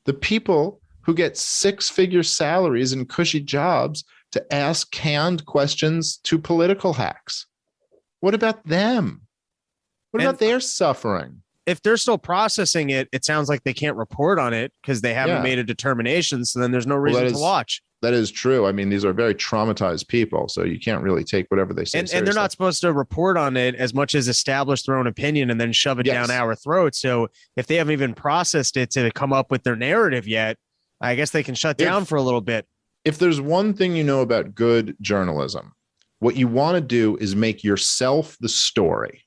[0.05, 6.37] the people who get six figure salaries and cushy jobs to ask canned questions to
[6.37, 7.45] political hacks.
[8.19, 9.21] What about them?
[10.11, 11.41] What And- about their suffering?
[11.65, 15.13] If they're still processing it, it sounds like they can't report on it because they
[15.13, 15.41] haven't Yeah.
[15.43, 16.45] made a determination.
[16.45, 17.81] So then there's no reason to is- watch.
[18.03, 18.67] That is true.
[18.67, 21.97] I mean, these are very traumatized people, so you can't really take whatever they say.
[21.99, 25.07] And, and they're not supposed to report on it as much as establish their own
[25.07, 26.27] opinion and then shove it Yes.
[26.27, 26.93] down our throat.
[26.95, 30.57] So if they haven't even processed it to come up with their narrative yet,
[31.01, 32.67] I guess they can shut If- down for a little bit.
[33.07, 35.71] If there's one thing you know about good journalism,
[36.19, 39.23] what you want to do is make yourself the story.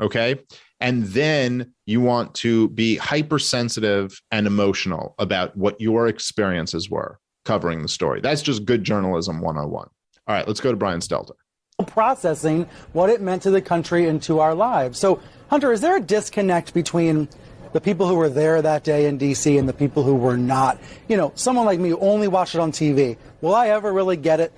[0.00, 0.40] Okay.
[0.80, 7.82] And then you want to be hypersensitive and emotional about what your experiences were covering
[7.82, 8.22] the story.
[8.22, 9.70] That's just good journalism 101.
[9.72, 9.90] All
[10.26, 11.34] right, let's go to Brian Stelter.
[11.86, 14.98] Processing what it meant to the country and to our lives.
[14.98, 15.20] So,
[15.50, 17.28] Hunter, is there a disconnect between
[17.72, 19.56] the people who were there that day in D.C.
[19.58, 20.78] and the people who were not?
[21.08, 23.16] You know, someone like me who only watched it on TV.
[23.40, 24.52] Will I ever really get it?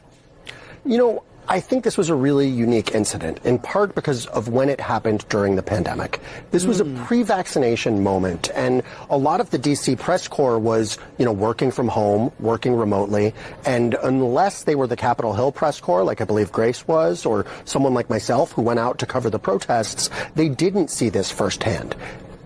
[0.84, 4.70] You know, I think this was a really unique incident, in part because of when
[4.70, 6.18] it happened during the pandemic.
[6.52, 7.04] This was a Hmm.
[7.04, 11.88] pre-vaccination moment, and a lot of the DC press corps was, you know, working from
[11.88, 13.34] home, working remotely,
[13.66, 17.44] and unless they were the Capitol Hill press corps, like I believe Grace was, or
[17.66, 21.94] someone like myself who went out to cover the protests, they didn't see this firsthand.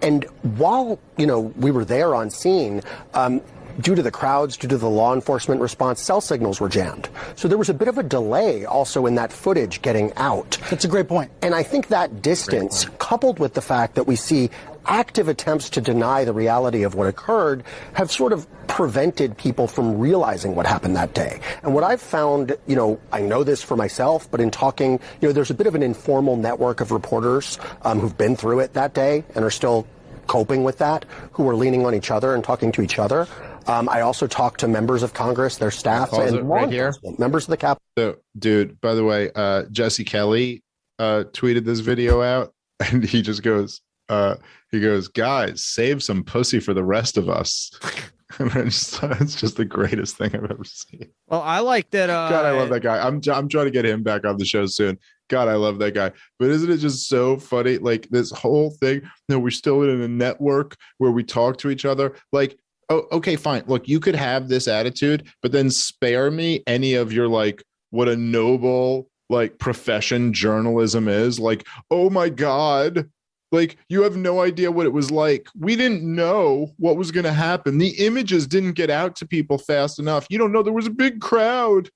[0.03, 0.25] And
[0.57, 2.83] while, you know, we were there on scene,
[3.15, 3.41] um,
[3.81, 7.09] due to the crowds, due to the law enforcement response, cell signals were jammed.
[7.37, 10.59] So there was a bit of a delay also in that footage getting out.
[10.71, 11.31] That's a great point.
[11.43, 14.51] And I think that distance, coupled with the fact that we see
[14.89, 19.99] active attempts to deny the reality of what occurred, have sort of prevented people from
[19.99, 21.41] realizing what happened that day.
[21.63, 25.29] And what I've found, you know, I know this for myself, but in talking, you
[25.29, 28.73] know, there's a bit of an informal network of reporters um, who've been through it
[28.75, 29.87] that day and are still
[30.27, 33.27] coping with that, who are leaning on each other and talking to each other.
[33.67, 36.95] Um, I also talked to members of Congress, their staff, and right here.
[37.19, 37.83] members of the Capitol.
[37.99, 40.63] So, dude, by the way, uh, Jesse Kelly
[40.99, 44.37] uh, tweeted this video out and he just goes, uh,
[44.71, 47.71] he goes, guys, save some pussy for the rest of us.
[48.39, 51.09] and I just, thought it's just the greatest thing I've ever seen.
[51.29, 52.11] Well, I like that.
[52.11, 52.99] Uh, God, I love that guy.
[52.99, 54.99] I'm, I'm trying to get him back on the show soon.
[55.29, 56.13] God, I love that guy.
[56.39, 57.79] But isn't it just so funny?
[57.79, 61.85] Like this whole thing, know, we're still in a network where we talk to each
[61.85, 62.15] other.
[62.33, 63.63] Like, oh, okay, fine.
[63.67, 68.09] Look, you could have this attitude, but then spare me any of your like what
[68.09, 71.39] a noble like profession journalism is.
[71.39, 73.11] Like, oh my God.
[73.51, 75.49] Like you have no idea what it was like.
[75.59, 77.79] We didn't know what was going to happen.
[77.79, 80.27] The images didn't get out to people fast enough.
[80.29, 81.91] You don't know there was a big crowd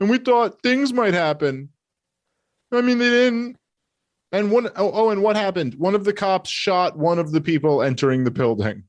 [0.00, 1.68] and we thought things might happen.
[2.72, 3.56] I mean, they didn't.
[4.32, 5.74] And one oh, oh, and what happened?
[5.76, 8.82] One of the cops shot one of the people entering the building,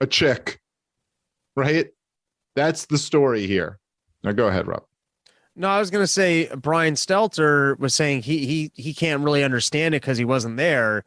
[0.00, 0.58] a chick.
[1.54, 1.88] Right?
[2.54, 3.78] That's the story here.
[4.22, 4.84] Now go ahead, Rob.
[5.54, 9.94] No, I was gonna say Brian Stelter was saying he he he can't really understand
[9.94, 11.04] it because he wasn't there.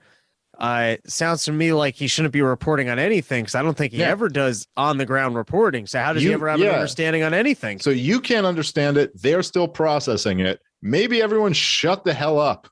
[0.59, 3.93] Uh, sounds to me like he shouldn't be reporting on anything because I don't think
[3.93, 4.09] he Yeah.
[4.09, 5.87] ever does on the ground reporting.
[5.87, 7.79] So how does he ever have an understanding on anything?
[7.79, 9.11] So you can't understand it.
[9.19, 10.59] They're still processing it.
[10.81, 12.67] Maybe everyone shut the hell up.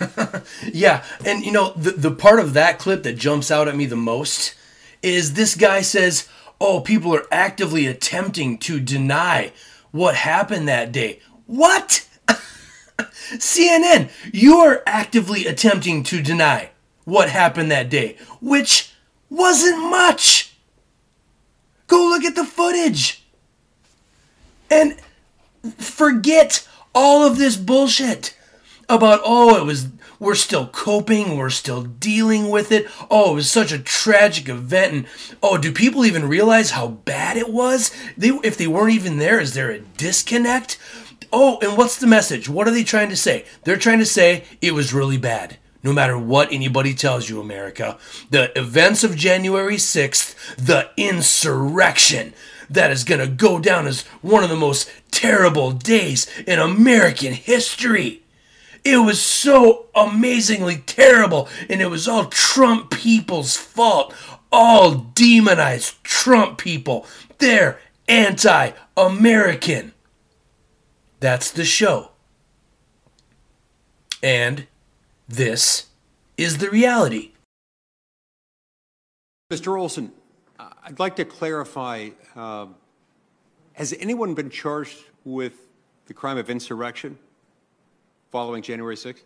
[0.72, 3.86] Yeah, and you know the the part of that clip that jumps out at me
[3.86, 4.54] the most
[5.02, 6.28] is this guy says,
[6.60, 9.52] "Oh, people are actively attempting to deny
[9.92, 12.06] what happened that day." What?
[12.98, 16.70] CNN, you are actively attempting to deny
[17.04, 18.92] what happened that day, which
[19.28, 20.54] wasn't much.
[21.86, 23.24] Go look at the footage.
[24.70, 24.96] And
[25.78, 28.36] forget all of this bullshit
[28.88, 29.88] about oh it was
[30.20, 34.92] we're still coping we're still dealing with it oh it was such a tragic event
[34.92, 35.06] and
[35.42, 39.40] oh do people even realize how bad it was they if they weren't even there
[39.40, 40.78] is there a disconnect
[41.34, 44.44] oh and what's the message what are they trying to say they're trying to say
[44.60, 47.98] it was really bad no matter what anybody tells you america
[48.30, 52.32] the events of january 6th the insurrection
[52.70, 57.32] that is going to go down as one of the most terrible days in American
[57.32, 58.22] history.
[58.84, 64.14] It was so amazingly terrible, and it was all Trump people's fault.
[64.52, 67.06] All demonized Trump people.
[67.38, 69.93] They're anti American.
[71.24, 72.10] That's the show.
[74.22, 74.66] And
[75.26, 75.86] this
[76.36, 77.30] is the reality.
[79.50, 79.80] Mr.
[79.80, 80.12] Olsen,
[80.58, 82.66] I'd like to clarify, uh,
[83.72, 85.54] has anyone been charged with
[86.08, 87.18] the crime of insurrection
[88.30, 89.22] following January 6th?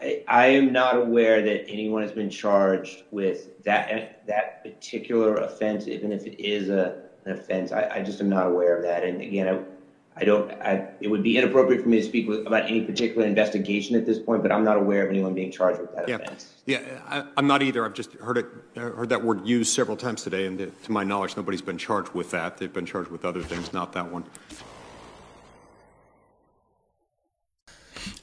[0.00, 5.88] I, I am not aware that anyone has been charged with that that particular offense,
[5.88, 7.72] even if it is a, an offense.
[7.72, 9.04] I, I just am not aware of that.
[9.04, 10.50] And again, I, I don't.
[10.52, 14.04] I, it would be inappropriate for me to speak with, about any particular investigation at
[14.04, 16.52] this point, but I'm not aware of anyone being charged with that Yeah, offense.
[16.66, 17.84] yeah, I, I'm not either.
[17.84, 20.92] I've just heard it, uh, heard that word used several times today, and to to
[20.92, 22.58] my knowledge, nobody's been charged with that.
[22.58, 24.24] They've been charged with other things, not that one.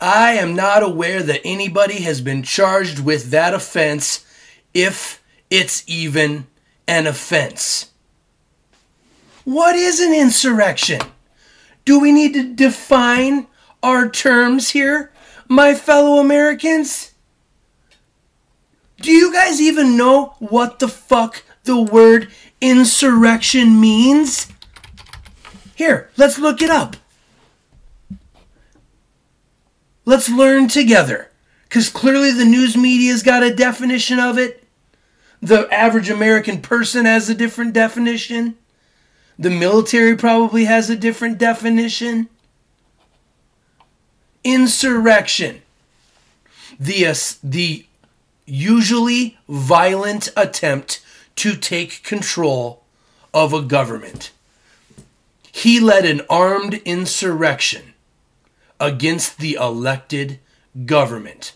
[0.01, 4.25] I am not aware that anybody has been charged with that offense,
[4.73, 6.47] if it's even
[6.87, 7.91] an offense.
[9.45, 10.99] What is an insurrection?
[11.85, 13.47] Do we need to define
[13.81, 15.11] our terms here,
[15.47, 17.13] my fellow Americans?
[18.99, 22.29] Do you guys even know what the fuck the word
[22.59, 24.47] insurrection means?
[25.75, 26.95] Here, let's look it up.
[30.05, 31.29] Let's learn together.
[31.63, 34.63] Because clearly the news media's got a definition of it.
[35.41, 38.57] The average American person has a different definition.
[39.38, 42.29] The military probably has a different definition.
[44.43, 45.61] Insurrection.
[46.79, 47.86] The, uh, the
[48.45, 51.01] usually violent attempt
[51.38, 52.83] to take control
[53.33, 54.31] of a government.
[55.51, 57.93] He led an armed insurrection
[58.79, 60.39] against the elected
[60.86, 61.53] government.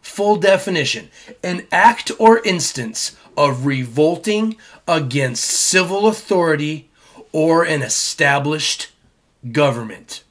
[0.00, 1.10] Full definition
[1.42, 4.56] an act or instance of revolting
[4.88, 6.88] against civil authority
[7.36, 8.88] or an established
[9.52, 10.24] government.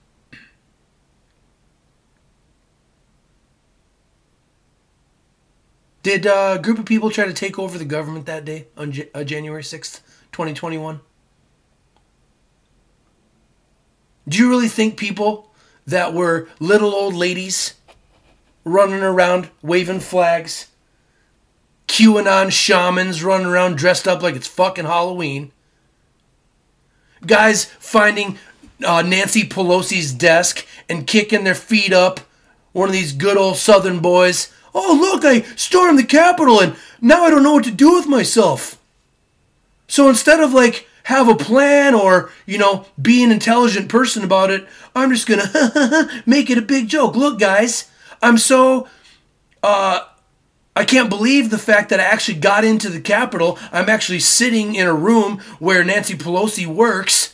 [6.01, 9.09] Did a group of people try to take over the government that day on J-
[9.13, 9.99] uh, January 6th,
[10.31, 10.99] 2021?
[14.27, 15.51] Do you really think people
[15.85, 17.75] that were little old ladies
[18.63, 20.69] running around waving flags,
[21.87, 25.51] QAnon shamans running around dressed up like it's fucking Halloween,
[27.27, 28.37] guys finding
[28.85, 32.19] uh, Nancy Pelosi's desk and kicking their feet up,
[32.73, 37.23] one of these good old Southern boys oh, look, I stormed the Capitol and now
[37.23, 38.79] I don't know what to do with myself.
[39.87, 44.51] So instead of like have a plan or, you know, be an intelligent person about
[44.51, 47.15] it, I'm just going to make it a big joke.
[47.15, 47.89] Look, guys,
[48.21, 48.87] I'm so,
[49.63, 50.01] uh,
[50.75, 53.57] I can't believe the fact that I actually got into the Capitol.
[53.71, 57.33] I'm actually sitting in a room where Nancy Pelosi works.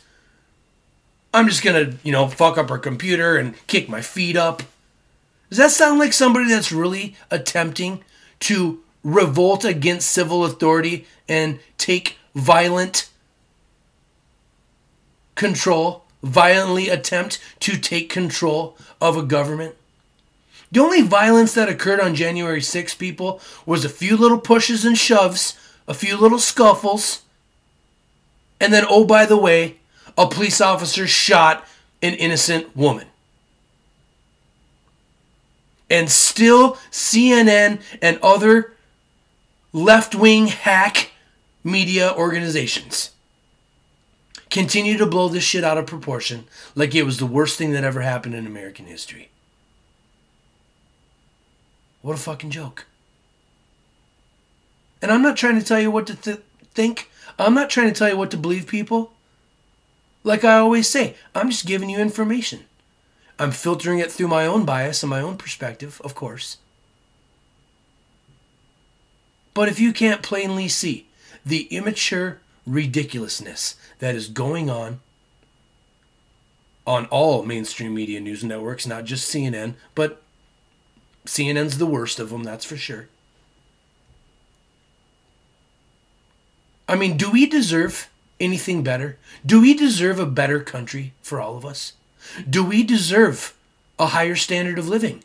[1.34, 4.62] I'm just to, you know, fuck up her computer and kick my feet up.
[5.48, 8.04] Does that sound like somebody that's really attempting
[8.40, 13.08] to revolt against civil authority and take violent
[15.34, 19.74] control, violently attempt to take control of a government?
[20.72, 24.98] The only violence that occurred on January 6, people, was a few little pushes and
[24.98, 25.56] shoves,
[25.86, 27.22] a few little scuffles,
[28.60, 29.76] and then, oh, by the way,
[30.16, 31.66] a police officer shot
[32.02, 33.06] an innocent woman
[35.92, 38.72] and still CNN and other
[39.72, 41.10] left wing hack
[41.62, 43.10] media organizations
[44.48, 46.44] continue to blow this shit out of proportion
[46.74, 49.31] like it was the worst thing that ever happened in American history.
[52.02, 52.86] What a fucking joke.
[55.00, 56.40] And I'm not trying to tell you what to th-
[56.74, 57.10] think.
[57.38, 59.12] I'm not trying to tell you what to believe, people.
[60.24, 62.64] Like I always say, I'm just giving you information.
[63.38, 66.58] I'm filtering it through my own bias and my own perspective, of course.
[69.54, 71.08] But if you can't plainly see
[71.44, 75.00] the immature ridiculousness that is going on
[76.86, 80.22] on all mainstream media news networks, not just CNN, but
[81.26, 83.08] CNN's the worst of them, that's for sure.
[86.88, 88.10] I mean, do we deserve
[88.40, 89.18] anything better?
[89.46, 91.94] Do we deserve a better country for all of us?
[92.48, 93.54] Do we deserve
[93.98, 95.22] a higher standard of living?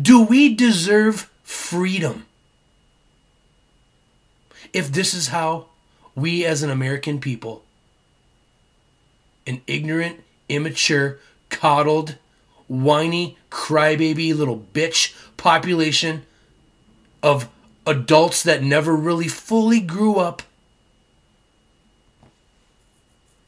[0.00, 2.26] Do we deserve freedom?
[4.72, 5.66] If this is how
[6.14, 7.62] we as an American people,
[9.46, 11.18] an ignorant, immature,
[11.48, 12.16] coddled,
[12.70, 16.22] whiny, crybaby little bitch population
[17.20, 17.48] of
[17.84, 20.42] adults that never really fully grew up.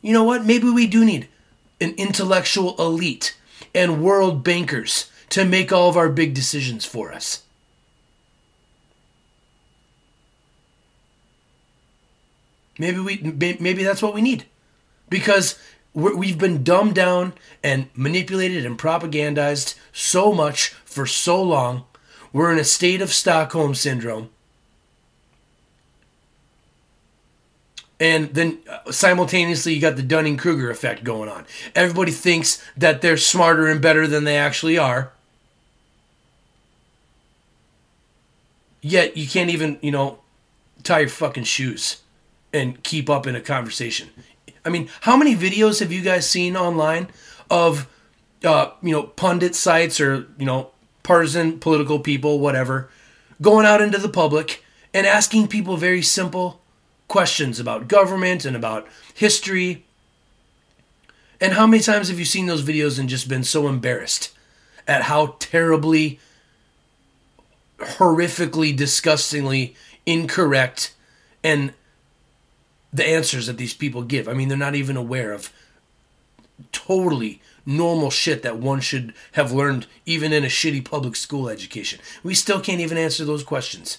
[0.00, 0.44] You know what?
[0.44, 1.28] Maybe we do need
[1.80, 3.36] an intellectual elite
[3.72, 7.44] and world bankers to make all of our big decisions for us.
[12.76, 13.18] Maybe we
[13.60, 14.46] maybe that's what we need.
[15.08, 15.56] Because
[15.94, 21.84] we've been dumbed down and manipulated and propagandized so much for so long.
[22.32, 24.30] We're in a state of Stockholm syndrome
[28.02, 31.46] And then uh, simultaneously, you got the Dunning Kruger effect going on.
[31.72, 35.12] Everybody thinks that they're smarter and better than they actually are.
[38.80, 40.18] Yet you can't even, you know,
[40.82, 42.02] tie your fucking shoes
[42.52, 44.08] and keep up in a conversation.
[44.64, 47.08] I mean, how many videos have you guys seen online
[47.50, 47.88] of,
[48.44, 50.70] uh, you know, pundit sites or, you know,
[51.02, 52.88] partisan political people, whatever,
[53.40, 56.60] going out into the public and asking people very simple
[57.08, 59.84] questions about government and about history.
[61.40, 64.30] And how many times have you seen those videos and just been so embarrassed
[64.86, 66.20] at how terribly,
[67.78, 69.74] horrifically, disgustingly
[70.06, 70.94] incorrect
[71.42, 71.72] and
[72.92, 74.28] the answers that these people give.
[74.28, 75.52] I mean, they're not even aware of
[76.70, 82.00] totally normal shit that one should have learned even in a shitty public school education.
[82.22, 83.98] We still can't even answer those questions.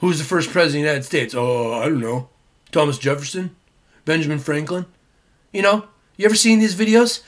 [0.00, 1.34] Who's the first president of the United States?
[1.34, 2.28] Oh, I don't know.
[2.72, 3.56] Thomas Jefferson?
[4.04, 4.86] Benjamin Franklin?
[5.52, 7.22] You know, you ever seen these videos?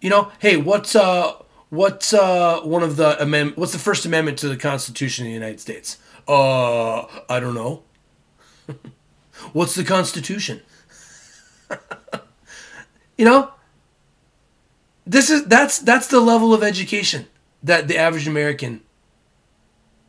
[0.00, 1.34] You know, hey, what's uh
[1.70, 5.34] what's uh one of the amend what's the first amendment to the Constitution of the
[5.34, 5.98] United States?
[6.28, 7.82] Uh, I don't know.
[9.52, 10.60] what's the Constitution?
[13.18, 13.52] you know,
[15.06, 17.26] this is that's that's the level of education
[17.62, 18.82] that the average American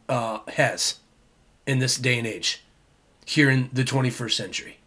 [0.10, 1.00] uh, has
[1.66, 2.64] in this day and age
[3.26, 4.78] here in the 21st century.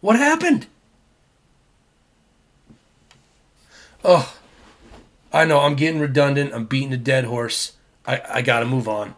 [0.00, 0.66] What happened?
[4.04, 4.36] Oh,
[5.32, 6.52] I know I'm getting redundant.
[6.54, 7.72] I'm beating a dead horse.
[8.06, 9.14] I, I got to move on.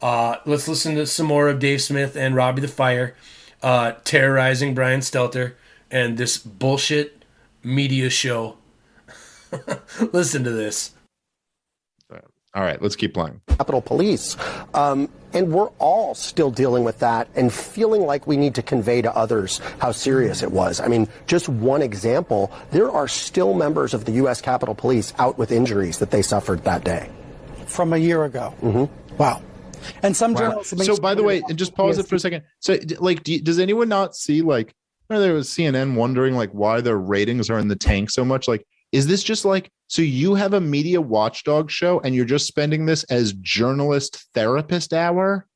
[0.00, 3.16] Uh, let's listen to some more of Dave Smith and Robbie the Fire
[3.62, 5.54] uh, terrorizing Brian Stelter
[5.90, 7.24] and this bullshit
[7.62, 8.56] media show.
[10.12, 10.92] listen to this.
[12.54, 13.40] All right, let's keep playing.
[13.46, 14.36] Capitol Police.
[14.74, 19.02] Um, and we're all still dealing with that and feeling like we need to convey
[19.02, 20.80] to others how serious it was.
[20.80, 24.40] I mean, just one example, there are still members of the U.S.
[24.40, 27.10] Capitol Police out with injuries that they suffered that day.
[27.66, 28.54] From a year ago.
[28.62, 29.16] Mm-hmm.
[29.18, 29.42] Wow.
[30.02, 30.40] And some Wow.
[30.40, 30.86] journalists.
[30.86, 32.04] So, by the way, and just pause Yes.
[32.06, 32.42] it for a second.
[32.60, 34.74] So, like, do you- does anyone not see like?
[35.10, 38.46] Or there was CNN wondering like why their ratings are in the tank so much.
[38.46, 42.46] Like, is this just like so you have a media watchdog show and you're just
[42.46, 45.46] spending this as journalist therapist hour?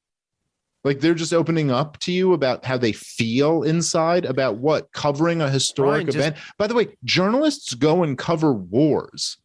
[0.85, 5.41] Like they're just opening up to you about how they feel inside about what covering
[5.43, 6.37] a historic Brian, just- event.
[6.59, 9.37] By the way, journalists go and cover wars.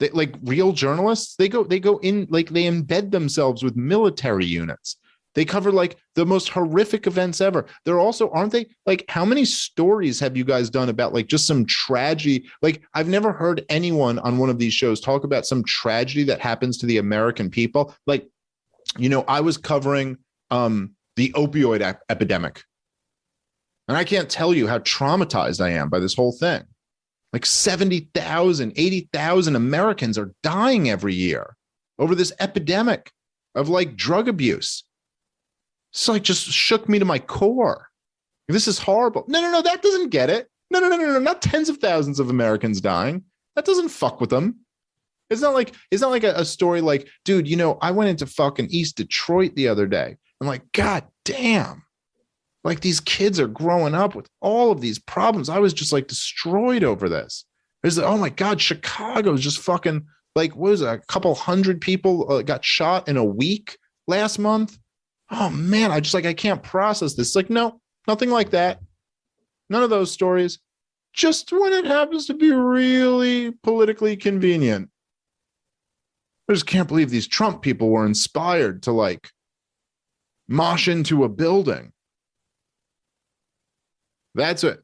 [0.00, 4.46] They, like real journalists, they go they go in like they embed themselves with military
[4.46, 4.96] units.
[5.34, 7.66] They cover like the most horrific events ever.
[7.84, 11.46] They're also aren't they like how many stories have you guys done about like just
[11.46, 12.48] some tragedy?
[12.62, 16.40] Like I've never heard anyone on one of these shows talk about some tragedy that
[16.40, 17.94] happens to the American people.
[18.06, 18.28] Like
[18.96, 20.18] you know, I was covering
[20.50, 22.62] um the opioid ep- epidemic.
[23.88, 26.62] And I can't tell you how traumatized I am by this whole thing.
[27.34, 31.56] Like 70,000, 80,000 Americans are dying every year
[31.98, 33.10] over this epidemic
[33.56, 34.84] of like drug abuse.
[35.92, 37.88] It's like just shook me to my core.
[38.46, 39.24] This is horrible.
[39.26, 40.48] No, no, no, that doesn't get it.
[40.70, 43.24] No, no, no, no, no, not tens of thousands of Americans dying.
[43.56, 44.60] That doesn't fuck with them.
[45.28, 48.10] It's not like it's not like a, a story like, dude, you know, I went
[48.10, 50.16] into fucking East Detroit the other day.
[50.40, 51.83] I'm like, God damn.
[52.64, 55.50] Like these kids are growing up with all of these problems.
[55.50, 57.44] I was just like destroyed over this.
[57.82, 62.32] There's oh my God, Chicago's just fucking like what was it, a couple hundred people
[62.32, 63.76] uh, got shot in a week
[64.08, 64.78] last month.
[65.30, 67.36] Oh man, I just like I can't process this.
[67.36, 68.80] Like no, nothing like that.
[69.68, 70.58] None of those stories.
[71.12, 74.88] Just when it happens to be really politically convenient.
[76.48, 79.30] I just can't believe these Trump people were inspired to like
[80.48, 81.92] mosh into a building.
[84.34, 84.80] That's it.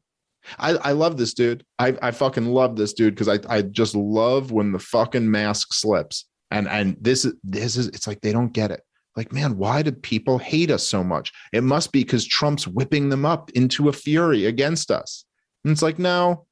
[0.57, 1.63] I, I love this dude.
[1.77, 5.73] I, I fucking love this dude because I, I just love when the fucking mask
[5.73, 6.25] slips.
[6.49, 8.81] And and this is this is it's like they don't get it.
[9.15, 11.31] Like, man, why do people hate us so much?
[11.51, 15.25] It must be because Trump's whipping them up into a fury against us.
[15.63, 16.45] And it's like, no,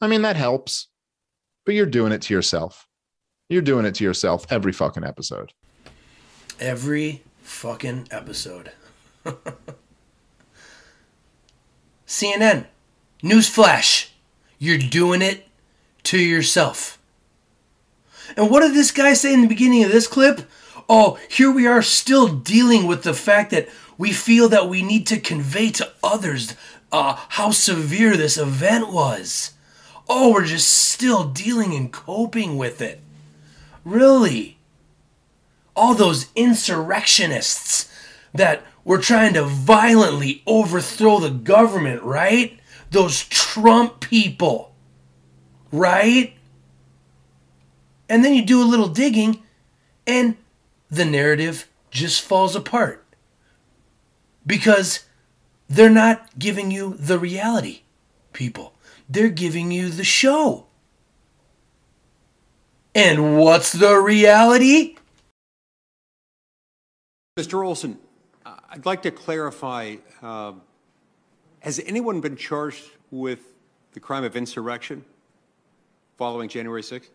[0.00, 0.88] I mean that helps,
[1.64, 2.86] but you're doing it to yourself.
[3.48, 5.52] You're doing it to yourself every fucking episode.
[6.58, 8.72] Every fucking episode.
[12.06, 12.66] CNN,
[13.22, 14.10] newsflash,
[14.58, 15.46] you're doing it
[16.04, 16.98] to yourself.
[18.36, 20.42] And what did this guy say in the beginning of this clip?
[20.88, 25.06] Oh, here we are still dealing with the fact that we feel that we need
[25.08, 26.54] to convey to others
[26.92, 29.52] uh, how severe this event was.
[30.08, 33.00] Oh, we're just still dealing and coping with it.
[33.84, 34.58] Really?
[35.74, 37.92] All those insurrectionists
[38.32, 42.56] that were trying to violently overthrow the government, right?
[42.92, 44.76] Those Trump people,
[45.72, 46.34] right?
[48.08, 49.42] And then you do a little digging
[50.06, 50.36] and
[50.88, 53.04] the narrative just falls apart
[54.46, 55.04] because
[55.68, 57.80] they're not giving you the reality,
[58.32, 58.72] people.
[59.08, 60.66] They're giving you the show.
[62.94, 64.94] And what's the reality?
[67.36, 67.66] Mr.
[67.66, 67.98] Olsen,
[68.68, 70.52] I'd like to clarify, uh,
[71.60, 73.54] has anyone been charged with
[73.92, 75.04] the crime of insurrection
[76.16, 77.08] following January 6th?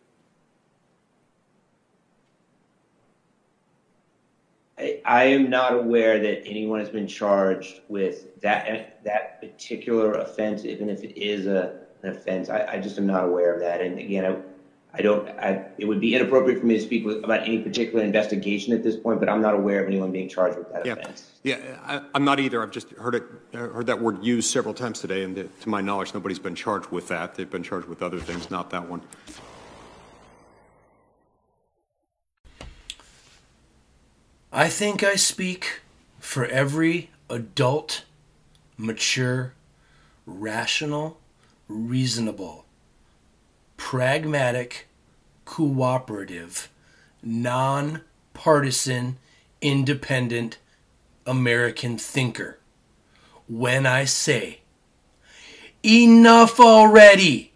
[5.06, 10.89] I, am not aware that anyone has been charged with that that particular offense, even
[10.89, 12.49] if it is a, an offense.
[12.49, 13.82] I, I just am not aware of that.
[13.82, 14.38] And again, I,
[14.93, 15.27] I don't.
[15.29, 18.83] I, it would be inappropriate for me to speak with, about any particular investigation at
[18.83, 21.31] this point, but I'm not aware of anyone being charged with that Yeah, offense.
[21.43, 22.61] yeah, I, I'm not either.
[22.61, 23.23] I've just heard it,
[23.53, 26.55] uh, heard that word used several times today, and to to my knowledge, nobody's been
[26.55, 27.35] charged with that.
[27.35, 29.01] They've been charged with other things, not that one.
[34.51, 35.79] I think I speak
[36.19, 38.03] for every adult,
[38.77, 39.53] mature,
[40.25, 41.19] rational,
[41.69, 42.65] reasonable,
[43.82, 44.88] pragmatic,
[45.43, 46.69] cooperative,
[47.23, 49.17] non-partisan,
[49.59, 50.59] independent
[51.25, 52.59] American thinker
[53.49, 54.59] when I say,
[55.84, 57.51] enough already!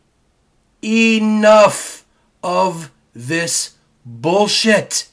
[0.83, 2.03] Enough
[2.43, 5.07] of this bullshit!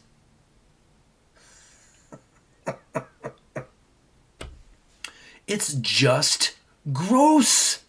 [5.46, 6.56] It's just
[6.94, 7.81] gross.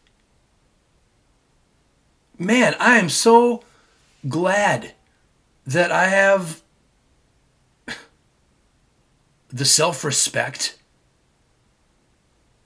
[2.38, 3.64] Man, I am so
[4.28, 4.94] glad
[5.68, 6.62] that I have
[9.50, 10.80] the self respect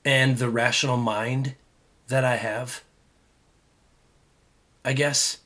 [0.04, 1.54] and the rational mind
[2.08, 2.82] that I have.
[4.84, 5.38] I guess.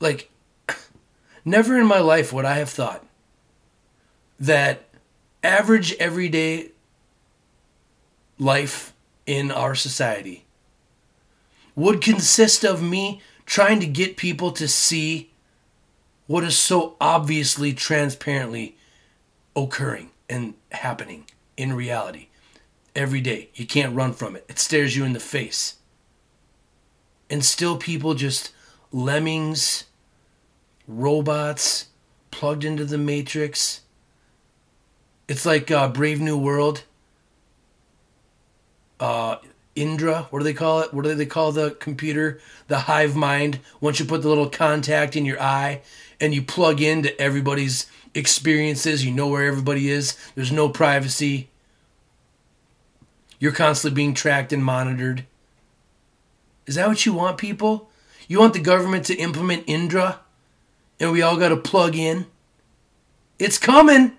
[0.00, 0.30] Like,
[1.46, 3.04] never in my life would I have thought
[4.38, 4.84] that
[5.42, 6.72] average everyday
[8.38, 8.92] life
[9.26, 10.44] in our society
[11.78, 15.30] would consist of me trying to get people to see
[16.26, 18.76] what is so obviously transparently
[19.56, 21.24] occurring and happening
[21.56, 22.28] in reality
[22.94, 23.48] every day.
[23.54, 24.44] You can't run from it.
[24.48, 25.76] It stares you in the face.
[27.30, 28.52] And still people just
[28.92, 29.84] lemmings,
[30.86, 31.86] robots
[32.30, 33.82] plugged into the matrix
[35.28, 36.84] it's like uh, Brave New World.
[38.98, 39.36] Uh,
[39.78, 40.92] Indra, what do they call it?
[40.92, 42.40] What do they call the computer?
[42.66, 43.60] The hive mind.
[43.80, 45.82] Once you put the little contact in your eye
[46.20, 50.16] and you plug into everybody's experiences, you know where everybody is.
[50.34, 51.48] There's no privacy.
[53.38, 55.24] You're constantly being tracked and monitored.
[56.66, 57.88] Is that what you want, people?
[58.26, 60.20] You want the government to implement Indra
[60.98, 62.26] and we all got to plug in?
[63.38, 64.12] It's coming.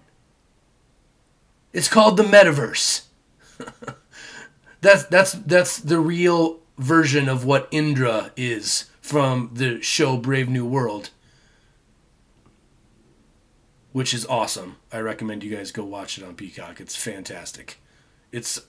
[1.74, 3.04] It's called the metaverse.
[4.82, 10.66] that's that's that's the real version of what Indra is from the show Brave New
[10.66, 11.10] World,
[13.92, 14.78] which is awesome.
[14.92, 16.80] I recommend you guys go watch it on Peacock.
[16.80, 17.80] It's fantastic.
[18.32, 18.62] It's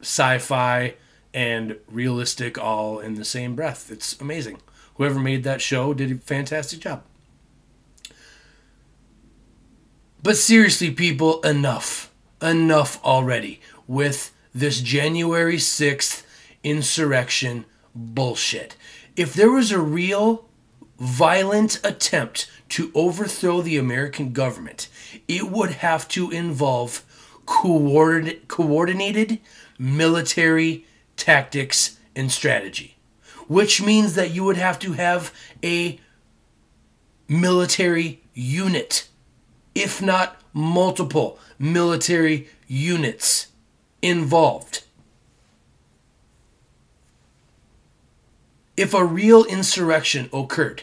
[0.00, 0.94] sci-fi
[1.34, 3.90] and realistic all in the same breath.
[3.90, 4.60] It's amazing.
[4.96, 7.02] Whoever made that show did a fantastic job.
[10.22, 12.12] But seriously, people, enough.
[12.40, 16.24] Enough already with this January 6th
[16.62, 18.76] insurrection bullshit.
[19.16, 20.48] If there was a real
[20.98, 24.88] violent attempt to overthrow the American government,
[25.28, 27.04] it would have to involve
[27.46, 29.40] coordinate, coordinated
[29.78, 30.86] military
[31.16, 32.96] tactics and strategy,
[33.48, 35.98] which means that you would have to have a
[37.28, 39.08] military unit
[39.74, 43.48] if not multiple military units
[44.02, 44.84] involved.
[48.76, 50.82] If a real insurrection occurred,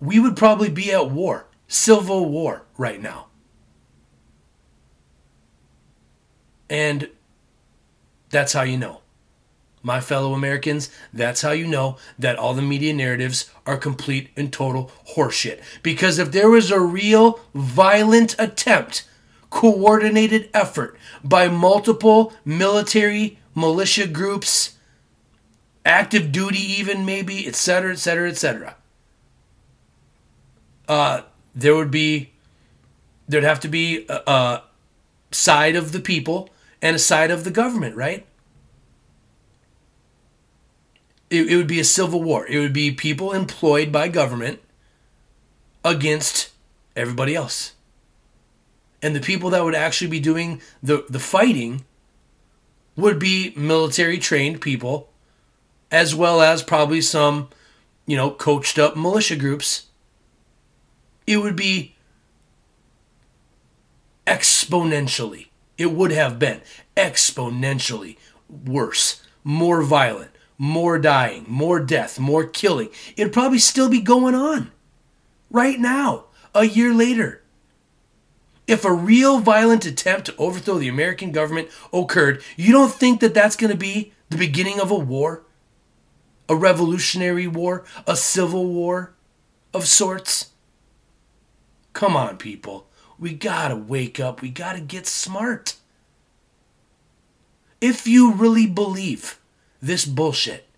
[0.00, 3.26] we would probably be at war, civil war right now.
[6.68, 7.10] And
[8.30, 9.00] that's how you know
[9.82, 14.52] my fellow Americans, that's how you know that all the media narratives are complete and
[14.52, 15.60] total horseshit.
[15.82, 19.04] Because if there was a real violent attempt,
[19.50, 24.78] coordinated effort by multiple military militia groups,
[25.84, 28.76] active duty, even maybe, etc., etc., etc.,
[31.52, 32.30] there would be,
[33.28, 34.62] there'd have to be a, a
[35.32, 36.48] side of the people
[36.80, 38.26] and a side of the government, right?
[41.30, 42.46] it, it would be a civil war.
[42.46, 44.60] It would be people employed by government
[45.84, 46.50] against
[46.96, 47.72] everybody else.
[49.02, 51.84] And the people that would actually be doing the, the fighting
[52.96, 55.10] would be military trained people,
[55.90, 57.48] as well as probably some,
[58.06, 59.86] you know, coached up militia groups.
[61.26, 61.96] It would be
[64.26, 65.48] exponentially,
[65.78, 66.60] it would have been
[66.96, 68.16] exponentially
[68.48, 72.90] worse, more violent, more dying, more death, more killing.
[73.16, 74.70] It'd probably still be going on
[75.50, 76.26] right now.
[76.54, 77.39] a year later.
[78.70, 83.34] If a real violent attempt to overthrow the American government occurred, you don't think that
[83.34, 85.42] that's going to be the beginning of a war?
[86.48, 87.84] A revolutionary war?
[88.06, 89.12] A civil war
[89.74, 90.50] of sorts?
[91.94, 92.86] Come on, people.
[93.18, 94.40] We gotta wake up.
[94.40, 95.74] We gotta get smart.
[97.80, 99.40] If you really believe
[99.82, 100.68] this bullshit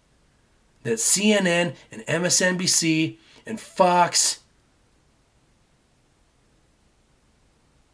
[0.82, 4.40] that CNN and MSNBC and Fox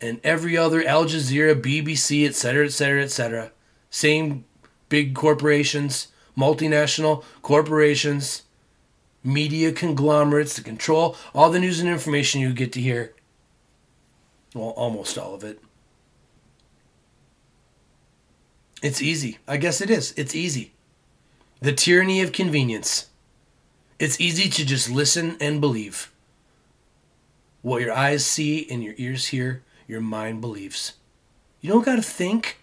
[0.01, 3.53] and every other Al Jazeera, BBC, etc., etc., etc.,
[3.91, 4.45] same
[4.89, 8.43] big corporations, multinational corporations,
[9.25, 13.15] media conglomerates to control all the news and information you get to hear.
[14.55, 15.61] Well, almost all of it.
[18.83, 19.39] It's easy.
[19.47, 20.13] I guess it is.
[20.17, 20.73] It's easy.
[21.61, 23.09] The tyranny of convenience.
[23.99, 26.13] It's easy to just listen and believe.
[27.63, 30.93] What your eyes see and your ears hear, your mind believes.
[31.61, 32.59] You don't got to think.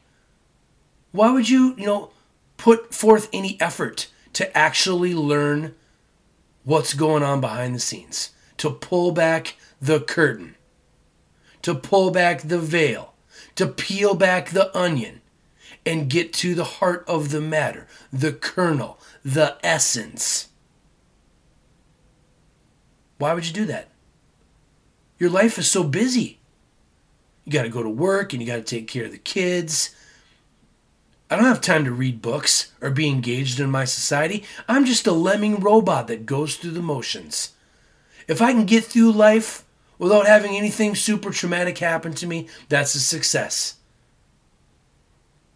[1.11, 2.11] Why would you, you know,
[2.55, 5.75] put forth any effort to actually learn
[6.63, 8.29] what's going on behind the scenes?
[8.57, 10.55] To pull back the curtain,
[11.61, 13.15] to pull back the veil,
[13.55, 15.21] to peel back the onion
[15.85, 20.49] and get to the heart of the matter, the kernel, the essence.
[23.17, 23.89] Why would you do that?
[25.19, 26.39] Your life is so busy.
[27.45, 29.95] You got to go to work and you got to take care of the kids.
[31.29, 34.43] I don't have time to read books or be engaged in my society.
[34.67, 37.53] I'm just a lemming robot that goes through the motions.
[38.27, 39.63] If I can get through life
[39.97, 43.75] without having anything super traumatic happen to me, that's a success.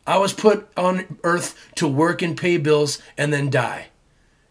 [0.07, 3.87] I was put on earth to work and pay bills and then die.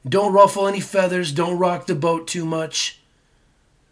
[0.09, 1.33] Don't ruffle any feathers.
[1.33, 3.01] Don't rock the boat too much.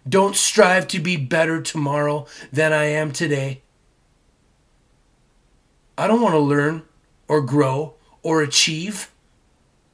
[0.09, 3.63] Don't strive to be better tomorrow than I am today.
[5.99, 6.83] I don't want to learn
[7.27, 9.11] or grow or achieve.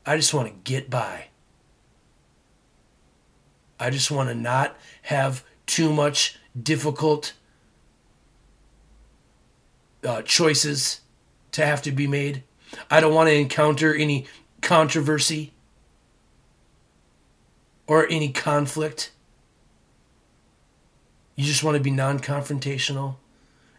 [0.05, 1.27] I just want to get by.
[3.79, 7.35] I just want to not have too much difficult
[10.05, 11.01] uh, choices
[11.53, 12.43] to have to be made.
[12.91, 14.27] I don't want to encounter any
[14.61, 15.53] controversy
[17.87, 19.12] or any conflict.
[21.43, 23.17] You just want to be non confrontational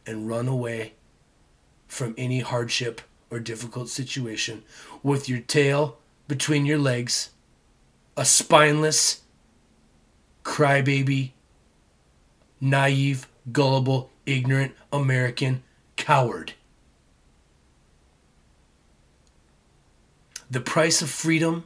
[0.06, 0.96] and run away
[1.88, 3.00] from any hardship
[3.32, 4.64] or difficult situation
[5.02, 5.98] with your tail
[6.28, 7.30] between your legs,
[8.18, 9.22] a spineless,
[10.44, 11.32] crybaby,
[12.60, 15.64] naive, gullible, ignorant American
[15.96, 16.56] coward.
[20.52, 21.64] The price of freedom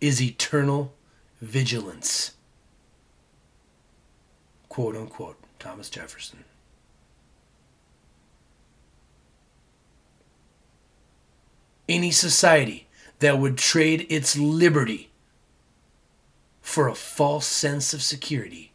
[0.00, 0.94] is eternal
[1.42, 2.32] vigilance.
[4.78, 6.44] Quote unquote, Thomas Jefferson.
[11.88, 12.86] Any society
[13.18, 15.10] that would trade its liberty
[16.62, 18.70] for a false sense of security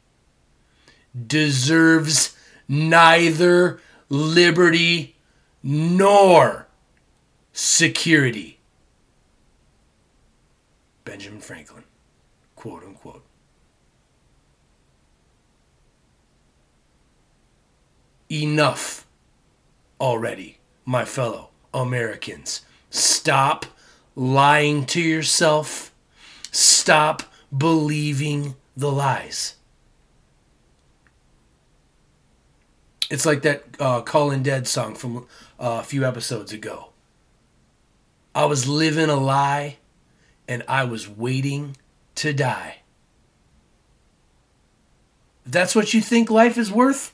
[1.15, 2.35] deserves
[2.67, 3.79] neither
[4.09, 5.15] liberty
[5.63, 6.67] nor
[7.53, 8.59] security.
[11.05, 11.85] Benjamin Franklin,
[12.57, 13.22] quote unquote.
[18.33, 19.05] Enough
[20.01, 22.61] already, my fellow Americans.
[22.89, 23.67] Stop
[24.15, 25.93] lying to yourself.
[26.51, 27.21] Stop
[27.55, 29.53] believing the lies.
[33.11, 35.27] It's like that uh, Callin' Dead song from
[35.59, 36.89] uh, a few episodes ago.
[38.33, 39.77] I was living a lie
[40.47, 41.77] and I was waiting
[42.15, 42.77] to die.
[45.45, 47.12] That's what you think life is worth?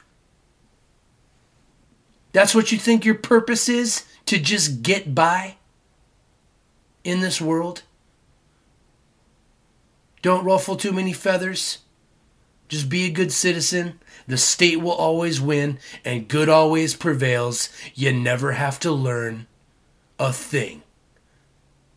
[2.31, 4.05] That's what you think your purpose is?
[4.27, 5.57] To just get by
[7.03, 7.83] in this world?
[10.21, 11.79] Don't ruffle too many feathers.
[12.67, 13.99] Just be a good citizen.
[14.27, 17.69] The state will always win, and good always prevails.
[17.95, 19.47] You never have to learn
[20.19, 20.83] a thing.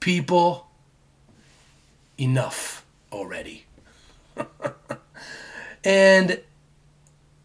[0.01, 0.68] People,
[2.16, 3.66] enough already.
[5.85, 6.41] and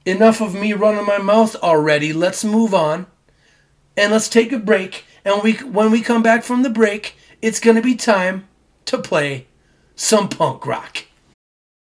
[0.08, 2.14] enough of me running my mouth already.
[2.14, 3.08] Let's move on
[3.98, 5.04] and let's take a break.
[5.26, 8.48] And we, when we come back from the break, it's going to be time
[8.86, 9.48] to play
[9.96, 11.04] some punk rock.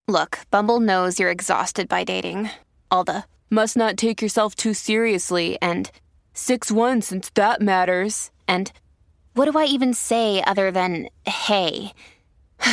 [0.08, 2.50] Look, Bumble knows you're exhausted by dating.
[2.92, 5.90] All the must not take yourself too seriously and
[6.34, 8.32] 6 1 since that matters.
[8.48, 8.72] And
[9.34, 11.94] what do I even say other than hey?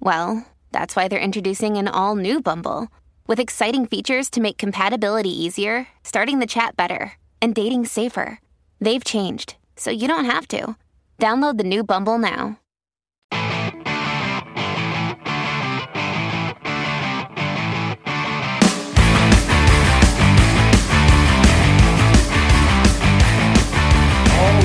[0.00, 2.88] well, that's why they're introducing an all new Bumble
[3.28, 7.12] With exciting features to make compatibility easier, starting the chat better,
[7.42, 8.40] and dating safer.
[8.80, 10.76] They've changed, so you don't have to.
[11.18, 12.58] Download the new Bumble now.
[13.30, 13.38] All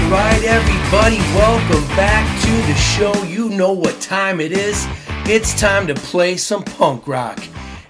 [0.10, 3.14] right, everybody, welcome back to the show.
[3.26, 4.88] You know what time it is.
[5.26, 7.44] It's time to play some punk rock.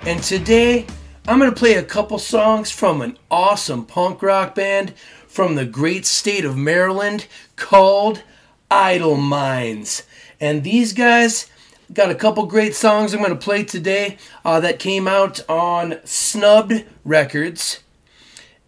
[0.06, 0.86] And today,
[1.30, 4.93] I'm going to play a couple songs from an awesome punk rock band
[5.28, 7.26] from the great state of Maryland
[7.56, 8.22] called
[8.70, 10.04] Idleminds.
[10.41, 11.49] And these guys
[11.93, 15.99] got a couple great songs I'm going to play today uh, that came out on
[16.04, 17.80] Snubbed Records.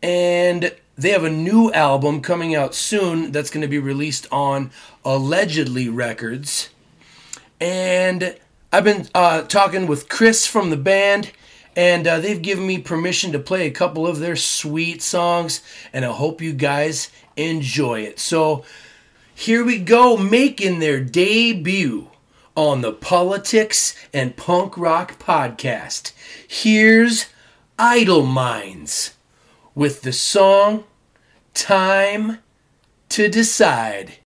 [0.01, 4.71] And they have a new album coming out soon that's going to be released on
[5.03, 6.69] Allegedly Records.
[7.59, 8.37] And
[8.71, 11.31] I've been uh, talking with Chris from the band,
[11.75, 15.61] and uh, they've given me permission to play a couple of their sweet songs,
[15.93, 18.19] and I hope you guys enjoy it.
[18.19, 18.65] So
[19.33, 22.09] here we go, making their debut
[22.55, 26.13] on the Politics and Punk Rock podcast.
[26.47, 27.27] Here's
[27.77, 29.13] Idleminds
[29.73, 30.85] with the song
[31.53, 32.39] Time
[33.09, 34.19] to Decide.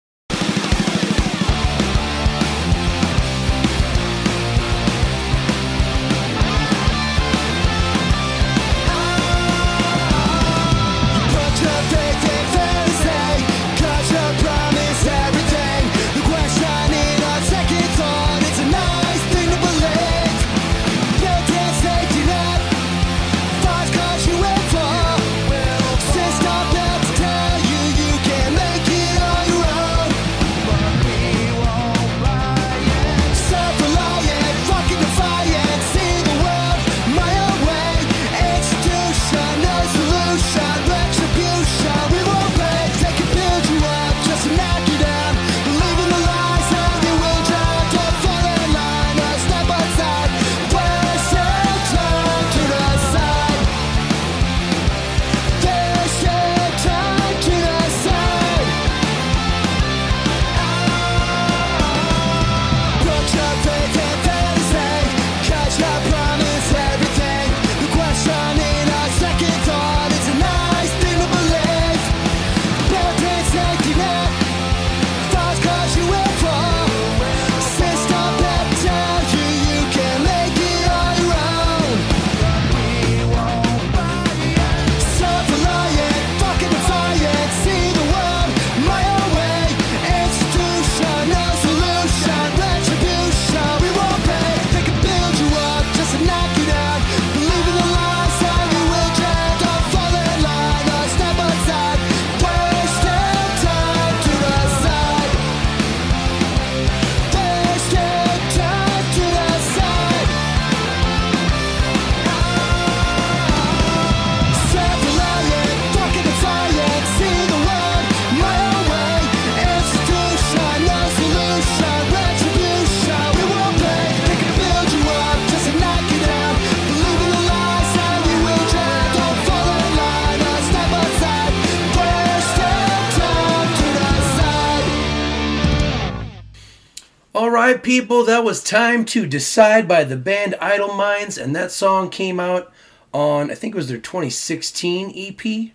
[137.70, 142.40] Right, people, that was Time to Decide by the band Idleminds, and that song came
[142.40, 142.74] out
[143.14, 145.72] on, I think it was their 2016 EP.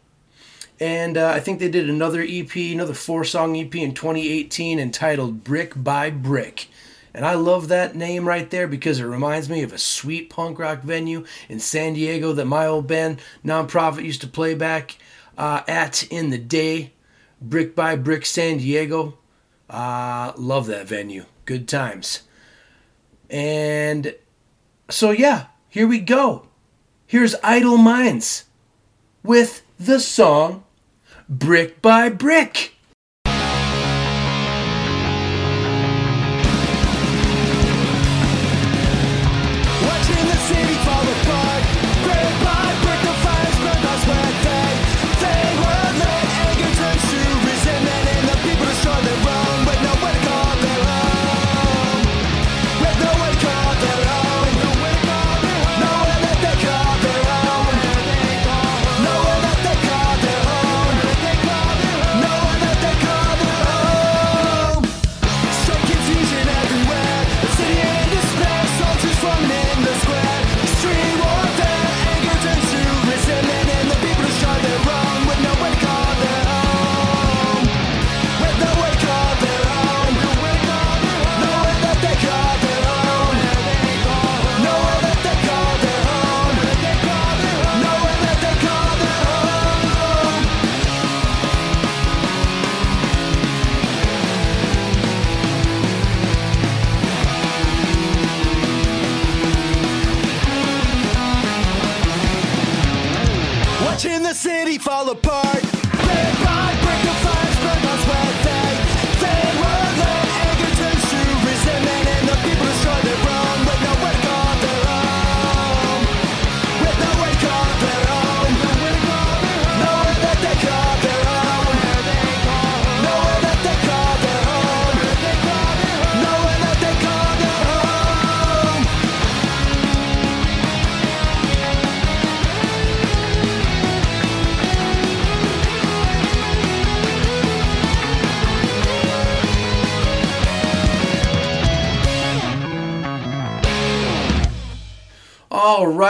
[0.80, 5.44] And uh, I think they did another EP, another four song EP in 2018 entitled
[5.44, 6.66] Brick by Brick.
[7.14, 10.58] And I love that name right there because it reminds me of a sweet punk
[10.58, 14.96] rock venue in San Diego that my old band nonprofit used to play back
[15.38, 16.92] uh, at in the day.
[17.40, 19.16] Brick by Brick San Diego.
[19.70, 21.26] Uh, love that venue.
[21.44, 22.22] Good times.
[23.28, 24.14] And
[24.88, 26.46] so, yeah, here we go.
[27.06, 28.44] Here's Idleminds
[29.22, 30.64] with the song
[31.28, 32.73] Brick by Brick.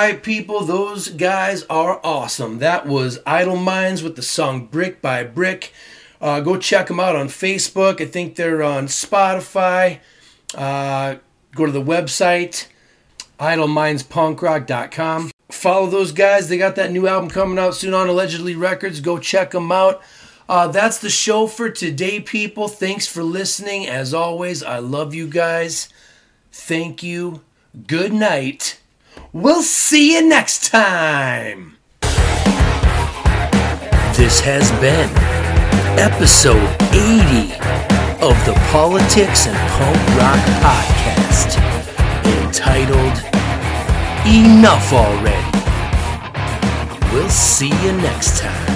[0.04, 2.58] Right, people, those guys are awesome.
[2.58, 5.72] That was Idleminds with the song Brick by Brick.
[6.20, 8.02] Uh, go check them out on Facebook.
[8.02, 10.00] I think they're on Spotify.
[10.54, 11.16] Uh,
[11.54, 12.66] go to the website,
[13.40, 15.30] idlemindspunkrock.com.
[15.50, 16.50] Follow those guys.
[16.50, 19.00] They got that new album coming out soon on Allegedly Records.
[19.00, 20.02] Go check them out.
[20.46, 22.68] Uh, that's the show for today, people.
[22.68, 23.86] Thanks for listening.
[23.86, 25.88] As always, I love you guys.
[26.52, 27.40] Thank you.
[27.86, 28.80] Good night.
[29.32, 31.76] We'll see you next time.
[34.16, 35.10] This has been
[35.98, 37.54] episode 80
[38.22, 41.58] of the Politics and Punk Rock Podcast
[42.44, 43.18] entitled
[44.26, 45.50] Enough Already.
[47.12, 48.73] We'll see you next time.